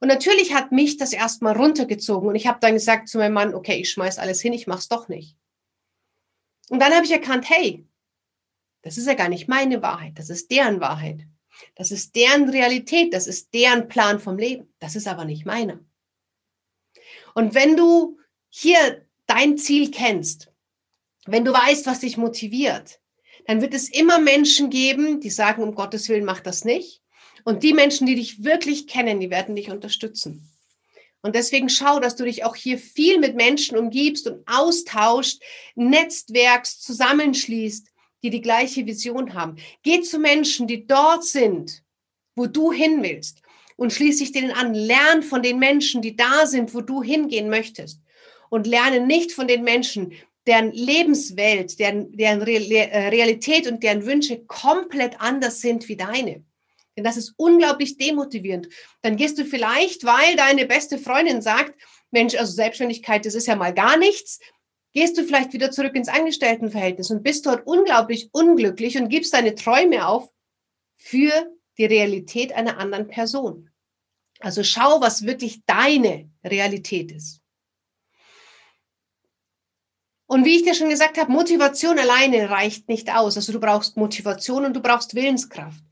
Und 0.00 0.08
natürlich 0.08 0.54
hat 0.54 0.72
mich 0.72 0.96
das 0.96 1.12
erstmal 1.12 1.56
runtergezogen. 1.56 2.28
Und 2.28 2.34
ich 2.34 2.46
habe 2.46 2.60
dann 2.60 2.74
gesagt 2.74 3.08
zu 3.08 3.18
meinem 3.18 3.34
Mann, 3.34 3.54
okay, 3.54 3.80
ich 3.80 3.90
schmeiß 3.90 4.18
alles 4.18 4.40
hin, 4.40 4.52
ich 4.52 4.66
mach's 4.66 4.88
doch 4.88 5.08
nicht. 5.08 5.36
Und 6.70 6.80
dann 6.80 6.92
habe 6.92 7.04
ich 7.04 7.12
erkannt, 7.12 7.48
hey, 7.48 7.86
das 8.82 8.96
ist 8.96 9.06
ja 9.06 9.14
gar 9.14 9.28
nicht 9.28 9.48
meine 9.48 9.82
Wahrheit, 9.82 10.18
das 10.18 10.30
ist 10.30 10.50
deren 10.50 10.80
Wahrheit. 10.80 11.26
Das 11.74 11.90
ist 11.90 12.14
deren 12.14 12.48
Realität, 12.48 13.12
das 13.12 13.26
ist 13.26 13.52
deren 13.52 13.88
Plan 13.88 14.20
vom 14.20 14.38
Leben. 14.38 14.72
Das 14.78 14.94
ist 14.94 15.08
aber 15.08 15.24
nicht 15.24 15.44
meiner. 15.44 15.80
Und 17.34 17.54
wenn 17.54 17.76
du 17.76 18.18
hier 18.48 19.07
dein 19.28 19.56
Ziel 19.56 19.92
kennst, 19.92 20.50
wenn 21.26 21.44
du 21.44 21.52
weißt, 21.52 21.86
was 21.86 22.00
dich 22.00 22.16
motiviert, 22.16 22.98
dann 23.46 23.60
wird 23.60 23.74
es 23.74 23.88
immer 23.88 24.18
Menschen 24.18 24.70
geben, 24.70 25.20
die 25.20 25.30
sagen, 25.30 25.62
um 25.62 25.74
Gottes 25.74 26.08
Willen, 26.08 26.24
mach 26.24 26.40
das 26.40 26.64
nicht. 26.64 27.02
Und 27.44 27.62
die 27.62 27.72
Menschen, 27.72 28.06
die 28.06 28.16
dich 28.16 28.42
wirklich 28.44 28.86
kennen, 28.86 29.20
die 29.20 29.30
werden 29.30 29.54
dich 29.54 29.70
unterstützen. 29.70 30.50
Und 31.20 31.34
deswegen 31.34 31.68
schau, 31.68 31.98
dass 32.00 32.16
du 32.16 32.24
dich 32.24 32.44
auch 32.44 32.54
hier 32.54 32.78
viel 32.78 33.18
mit 33.18 33.36
Menschen 33.36 33.76
umgibst 33.76 34.26
und 34.26 34.46
austauscht, 34.46 35.42
netzwerkst, 35.74 36.82
zusammenschließt, 36.82 37.88
die 38.22 38.30
die 38.30 38.40
gleiche 38.40 38.86
Vision 38.86 39.34
haben. 39.34 39.56
Geh 39.82 40.00
zu 40.00 40.18
Menschen, 40.18 40.66
die 40.66 40.86
dort 40.86 41.24
sind, 41.24 41.82
wo 42.34 42.46
du 42.46 42.72
hin 42.72 43.02
willst 43.02 43.42
und 43.76 43.92
schließ 43.92 44.18
dich 44.18 44.32
denen 44.32 44.52
an. 44.52 44.74
Lern 44.74 45.22
von 45.22 45.42
den 45.42 45.58
Menschen, 45.58 46.02
die 46.02 46.16
da 46.16 46.46
sind, 46.46 46.74
wo 46.74 46.80
du 46.80 47.02
hingehen 47.02 47.48
möchtest. 47.48 48.00
Und 48.50 48.66
lerne 48.66 49.00
nicht 49.00 49.32
von 49.32 49.48
den 49.48 49.62
Menschen, 49.62 50.12
deren 50.46 50.72
Lebenswelt, 50.72 51.78
deren, 51.78 52.10
deren 52.16 52.40
äh, 52.40 53.08
Realität 53.08 53.70
und 53.70 53.82
deren 53.82 54.06
Wünsche 54.06 54.44
komplett 54.46 55.20
anders 55.20 55.60
sind 55.60 55.88
wie 55.88 55.96
deine. 55.96 56.44
Denn 56.96 57.04
das 57.04 57.16
ist 57.16 57.34
unglaublich 57.36 57.98
demotivierend. 57.98 58.68
Dann 59.02 59.16
gehst 59.16 59.38
du 59.38 59.44
vielleicht, 59.44 60.04
weil 60.04 60.36
deine 60.36 60.66
beste 60.66 60.98
Freundin 60.98 61.42
sagt, 61.42 61.80
Mensch, 62.10 62.34
also 62.34 62.52
Selbstständigkeit, 62.52 63.26
das 63.26 63.34
ist 63.34 63.46
ja 63.46 63.56
mal 63.56 63.74
gar 63.74 63.98
nichts, 63.98 64.40
gehst 64.94 65.18
du 65.18 65.24
vielleicht 65.24 65.52
wieder 65.52 65.70
zurück 65.70 65.94
ins 65.94 66.08
Angestelltenverhältnis 66.08 67.10
und 67.10 67.22
bist 67.22 67.46
dort 67.46 67.66
unglaublich 67.66 68.30
unglücklich 68.32 68.96
und 68.96 69.10
gibst 69.10 69.34
deine 69.34 69.54
Träume 69.54 70.08
auf 70.08 70.28
für 70.96 71.30
die 71.76 71.84
Realität 71.84 72.52
einer 72.52 72.78
anderen 72.78 73.06
Person. 73.06 73.70
Also 74.40 74.62
schau, 74.62 75.00
was 75.00 75.24
wirklich 75.24 75.64
deine 75.66 76.30
Realität 76.44 77.12
ist. 77.12 77.42
Und 80.28 80.44
wie 80.44 80.56
ich 80.56 80.62
dir 80.62 80.74
schon 80.74 80.90
gesagt 80.90 81.16
habe, 81.16 81.32
Motivation 81.32 81.98
alleine 81.98 82.50
reicht 82.50 82.86
nicht 82.88 83.10
aus. 83.12 83.36
Also 83.36 83.50
du 83.50 83.60
brauchst 83.60 83.96
Motivation 83.96 84.66
und 84.66 84.74
du 84.74 84.80
brauchst 84.80 85.14
Willenskraft. 85.14 85.82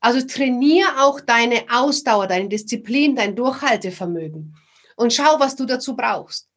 Also 0.00 0.20
trainiere 0.26 1.00
auch 1.00 1.20
deine 1.20 1.64
Ausdauer, 1.70 2.26
deine 2.26 2.48
Disziplin, 2.48 3.16
dein 3.16 3.34
Durchhaltevermögen 3.34 4.54
und 4.96 5.12
schau, 5.14 5.40
was 5.40 5.56
du 5.56 5.64
dazu 5.64 5.96
brauchst. 5.96 6.48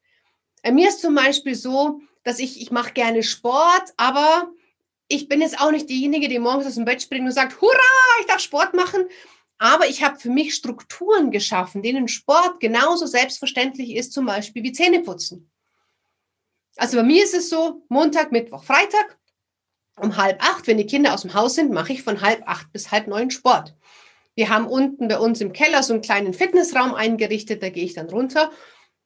Bei 0.62 0.72
mir 0.72 0.88
ist 0.88 1.00
zum 1.00 1.14
Beispiel 1.14 1.54
so, 1.54 2.00
dass 2.22 2.38
ich, 2.38 2.60
ich 2.60 2.70
mache 2.70 2.92
gerne 2.92 3.22
Sport, 3.22 3.94
aber 3.96 4.50
ich 5.08 5.26
bin 5.26 5.40
jetzt 5.40 5.58
auch 5.58 5.70
nicht 5.70 5.88
diejenige, 5.88 6.28
die 6.28 6.38
morgens 6.38 6.66
aus 6.66 6.74
dem 6.74 6.84
Bett 6.84 7.02
springt 7.02 7.24
und 7.24 7.32
sagt, 7.32 7.60
hurra, 7.60 8.20
ich 8.20 8.26
darf 8.26 8.40
Sport 8.40 8.74
machen. 8.74 9.06
Aber 9.58 9.88
ich 9.88 10.02
habe 10.02 10.18
für 10.18 10.30
mich 10.30 10.54
Strukturen 10.54 11.30
geschaffen, 11.30 11.82
denen 11.82 12.08
Sport 12.08 12.60
genauso 12.60 13.06
selbstverständlich 13.06 13.94
ist, 13.94 14.12
zum 14.12 14.26
Beispiel 14.26 14.62
wie 14.62 14.72
Zähneputzen. 14.72 15.51
Also 16.76 16.96
bei 16.96 17.02
mir 17.02 17.22
ist 17.22 17.34
es 17.34 17.48
so, 17.48 17.84
Montag, 17.88 18.32
Mittwoch, 18.32 18.64
Freitag 18.64 19.18
um 19.96 20.16
halb 20.16 20.42
acht, 20.42 20.66
wenn 20.66 20.78
die 20.78 20.86
Kinder 20.86 21.12
aus 21.12 21.22
dem 21.22 21.34
Haus 21.34 21.54
sind, 21.54 21.70
mache 21.70 21.92
ich 21.92 22.02
von 22.02 22.22
halb 22.22 22.42
acht 22.46 22.72
bis 22.72 22.90
halb 22.90 23.08
neun 23.08 23.30
Sport. 23.30 23.74
Wir 24.34 24.48
haben 24.48 24.66
unten 24.66 25.08
bei 25.08 25.18
uns 25.18 25.40
im 25.42 25.52
Keller 25.52 25.82
so 25.82 25.92
einen 25.92 26.02
kleinen 26.02 26.32
Fitnessraum 26.32 26.94
eingerichtet, 26.94 27.62
da 27.62 27.68
gehe 27.68 27.84
ich 27.84 27.92
dann 27.92 28.08
runter 28.08 28.50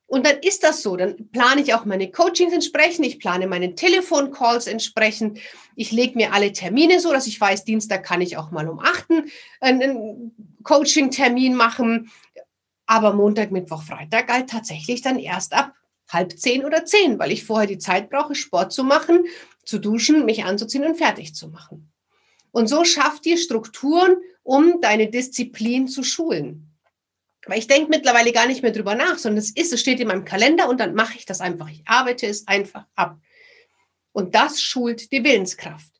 und 0.07 0.25
dann 0.25 0.39
ist 0.39 0.63
das 0.63 0.83
so. 0.83 0.97
Dann 0.97 1.29
plane 1.31 1.61
ich 1.61 1.75
auch 1.75 1.85
meine 1.85 2.11
Coachings 2.11 2.53
entsprechend. 2.53 3.05
Ich 3.07 3.19
plane 3.19 3.49
meine 3.49 3.75
Telefoncalls 3.75 4.69
entsprechend. 4.69 5.41
Ich 5.75 5.91
lege 5.91 6.17
mir 6.17 6.33
alle 6.33 6.53
Termine 6.53 7.01
so, 7.01 7.13
dass 7.13 7.27
ich 7.27 7.41
weiß, 7.41 7.65
Dienstag 7.65 8.05
kann 8.05 8.21
ich 8.21 8.37
auch 8.37 8.53
mal 8.53 8.69
um 8.69 8.79
achten 8.79 9.25
einen 9.61 10.33
Coaching-Termin 10.63 11.57
machen. 11.57 12.11
Aber 12.87 13.13
Montag, 13.13 13.51
Mittwoch, 13.51 13.83
Freitag 13.83 14.33
halt 14.33 14.49
tatsächlich 14.49 15.03
dann 15.03 15.19
erst 15.19 15.53
ab 15.53 15.73
halb 16.09 16.39
zehn 16.39 16.65
oder 16.65 16.85
zehn, 16.85 17.19
weil 17.19 17.33
ich 17.33 17.45
vorher 17.45 17.67
die 17.67 17.79
Zeit 17.79 18.11
brauche, 18.11 18.35
Sport 18.35 18.73
zu 18.73 18.85
machen, 18.85 19.25
zu 19.65 19.79
duschen, 19.79 20.25
mich 20.25 20.45
anzuziehen 20.45 20.85
und 20.85 20.97
fertig 20.97 21.35
zu 21.35 21.49
machen. 21.49 21.93
Und 22.53 22.69
so 22.69 22.85
schafft 22.85 23.25
dir 23.25 23.37
Strukturen, 23.37 24.17
um 24.43 24.81
deine 24.81 25.09
Disziplin 25.09 25.89
zu 25.89 26.03
schulen. 26.03 26.73
Weil 27.47 27.59
ich 27.59 27.67
denke 27.67 27.91
mittlerweile 27.91 28.33
gar 28.33 28.47
nicht 28.47 28.63
mehr 28.63 28.73
drüber 28.73 28.95
nach, 28.95 29.19
sondern 29.19 29.39
es 29.39 29.51
ist, 29.51 29.73
es 29.73 29.81
steht 29.81 30.01
in 30.01 30.09
meinem 30.09 30.25
Kalender 30.25 30.69
und 30.69 30.81
dann 30.81 30.95
mache 30.95 31.17
ich 31.17 31.27
das 31.27 31.41
einfach. 31.41 31.69
Ich 31.69 31.83
arbeite 31.87 32.27
es 32.27 32.49
einfach 32.49 32.87
ab. 32.95 33.19
Und 34.13 34.35
das 34.35 34.63
schult 34.63 35.13
die 35.13 35.23
Willenskraft. 35.23 35.93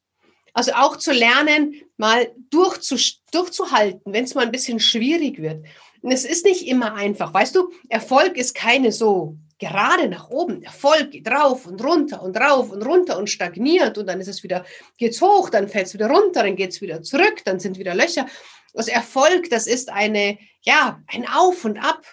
Also 0.55 0.73
auch 0.73 0.97
zu 0.97 1.13
lernen, 1.13 1.75
mal 1.99 2.33
durchzu, 2.51 2.97
durchzuhalten, 3.31 4.13
wenn 4.13 4.25
es 4.25 4.35
mal 4.35 4.47
ein 4.47 4.53
bisschen 4.53 4.81
schwierig 4.81 5.43
wird. 5.43 5.67
Und 6.01 6.13
es 6.13 6.25
ist 6.25 6.47
nicht 6.47 6.67
immer 6.67 6.95
einfach. 6.95 7.35
Weißt 7.35 7.55
du, 7.55 7.71
Erfolg 7.91 8.39
ist 8.39 8.55
keine 8.55 8.91
so 8.91 9.37
gerade 9.59 10.09
nach 10.09 10.29
oben. 10.29 10.63
Erfolg 10.63 11.11
geht 11.11 11.29
rauf 11.29 11.67
und 11.67 11.83
runter 11.83 12.23
und 12.23 12.37
rauf 12.37 12.71
und 12.71 12.83
runter 12.83 13.19
und 13.19 13.31
stagniert 13.31 13.99
und 13.99 14.07
dann 14.07 14.21
ist 14.21 14.29
es 14.29 14.43
wieder, 14.43 14.65
geht's 14.99 15.21
hoch, 15.21 15.51
dann 15.51 15.69
fällt 15.69 15.87
es 15.87 15.95
wieder 15.95 16.09
runter, 16.09 16.43
dann 16.43 16.57
geht 16.57 16.71
es 16.71 16.81
wieder 16.81 17.03
zurück, 17.03 17.43
dann 17.45 17.59
sind 17.59 17.79
wieder 17.79 17.95
Löcher. 17.95 18.27
Also 18.75 18.91
Erfolg, 18.91 19.49
das 19.51 19.67
ist 19.67 19.91
eine, 19.91 20.39
ja, 20.63 21.03
ein 21.07 21.27
Auf 21.29 21.65
und 21.65 21.79
Ab. 21.79 22.05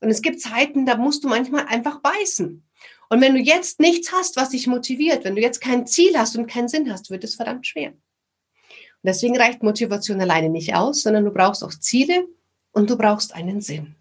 Und 0.00 0.10
es 0.10 0.20
gibt 0.20 0.40
Zeiten, 0.40 0.84
da 0.84 0.96
musst 0.96 1.24
du 1.24 1.28
manchmal 1.28 1.66
einfach 1.66 2.00
beißen. 2.00 2.68
Und 3.08 3.20
wenn 3.20 3.34
du 3.34 3.40
jetzt 3.40 3.78
nichts 3.78 4.12
hast, 4.12 4.36
was 4.36 4.50
dich 4.50 4.66
motiviert, 4.66 5.24
wenn 5.24 5.36
du 5.36 5.42
jetzt 5.42 5.60
kein 5.60 5.86
Ziel 5.86 6.18
hast 6.18 6.36
und 6.36 6.46
keinen 6.46 6.68
Sinn 6.68 6.90
hast, 6.92 7.10
wird 7.10 7.24
es 7.24 7.34
verdammt 7.34 7.66
schwer. 7.66 7.90
Und 7.90 9.08
deswegen 9.08 9.36
reicht 9.36 9.62
Motivation 9.62 10.20
alleine 10.20 10.48
nicht 10.48 10.74
aus, 10.74 11.02
sondern 11.02 11.24
du 11.24 11.30
brauchst 11.30 11.62
auch 11.62 11.72
Ziele 11.72 12.26
und 12.72 12.90
du 12.90 12.96
brauchst 12.96 13.34
einen 13.34 13.60
Sinn. 13.60 13.96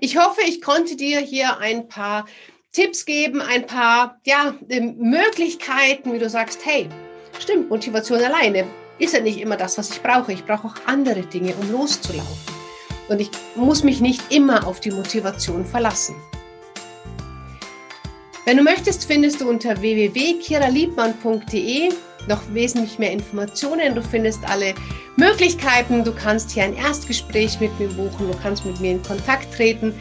Ich 0.00 0.16
hoffe, 0.16 0.40
ich 0.46 0.60
konnte 0.60 0.96
dir 0.96 1.20
hier 1.20 1.58
ein 1.58 1.88
paar 1.88 2.26
Tipps 2.72 3.04
geben, 3.04 3.40
ein 3.40 3.66
paar 3.66 4.20
ja, 4.24 4.54
Möglichkeiten, 4.68 6.12
wie 6.12 6.18
du 6.18 6.28
sagst, 6.28 6.64
hey, 6.64 6.88
stimmt, 7.38 7.70
Motivation 7.70 8.20
alleine 8.22 8.66
ist 8.98 9.14
ja 9.14 9.20
nicht 9.20 9.40
immer 9.40 9.56
das, 9.56 9.78
was 9.78 9.90
ich 9.90 10.02
brauche. 10.02 10.32
Ich 10.32 10.44
brauche 10.44 10.66
auch 10.68 10.74
andere 10.86 11.22
Dinge, 11.22 11.54
um 11.54 11.72
loszulaufen. 11.72 12.54
Und 13.08 13.20
ich 13.20 13.30
muss 13.54 13.84
mich 13.84 14.00
nicht 14.00 14.32
immer 14.32 14.66
auf 14.66 14.80
die 14.80 14.90
Motivation 14.90 15.64
verlassen. 15.64 16.16
Wenn 18.44 18.56
du 18.56 18.62
möchtest, 18.62 19.06
findest 19.06 19.40
du 19.40 19.48
unter 19.48 19.80
www.kiraliebmann.de 19.80 21.90
noch 22.26 22.42
wesentlich 22.52 22.98
mehr 22.98 23.12
Informationen. 23.12 23.94
Du 23.94 24.02
findest 24.02 24.44
alle 24.48 24.74
Möglichkeiten. 25.16 26.04
Du 26.04 26.12
kannst 26.12 26.50
hier 26.50 26.64
ein 26.64 26.76
Erstgespräch 26.76 27.60
mit 27.60 27.78
mir 27.78 27.88
buchen. 27.88 28.30
Du 28.30 28.38
kannst 28.42 28.64
mit 28.64 28.80
mir 28.80 28.92
in 28.92 29.02
Kontakt 29.02 29.52
treten. 29.54 29.94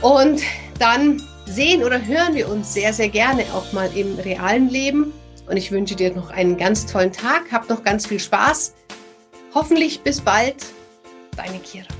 Und 0.00 0.42
dann 0.78 1.22
sehen 1.46 1.82
oder 1.82 2.04
hören 2.04 2.34
wir 2.34 2.48
uns 2.48 2.72
sehr, 2.72 2.92
sehr 2.92 3.08
gerne 3.08 3.42
auch 3.54 3.72
mal 3.72 3.90
im 3.96 4.18
realen 4.18 4.68
Leben. 4.68 5.12
Und 5.48 5.56
ich 5.56 5.72
wünsche 5.72 5.96
dir 5.96 6.14
noch 6.14 6.30
einen 6.30 6.56
ganz 6.56 6.86
tollen 6.86 7.12
Tag. 7.12 7.50
Hab 7.50 7.68
noch 7.68 7.82
ganz 7.82 8.06
viel 8.06 8.20
Spaß. 8.20 8.74
Hoffentlich 9.54 10.00
bis 10.00 10.20
bald. 10.20 10.56
Deine 11.36 11.58
Kira. 11.58 11.97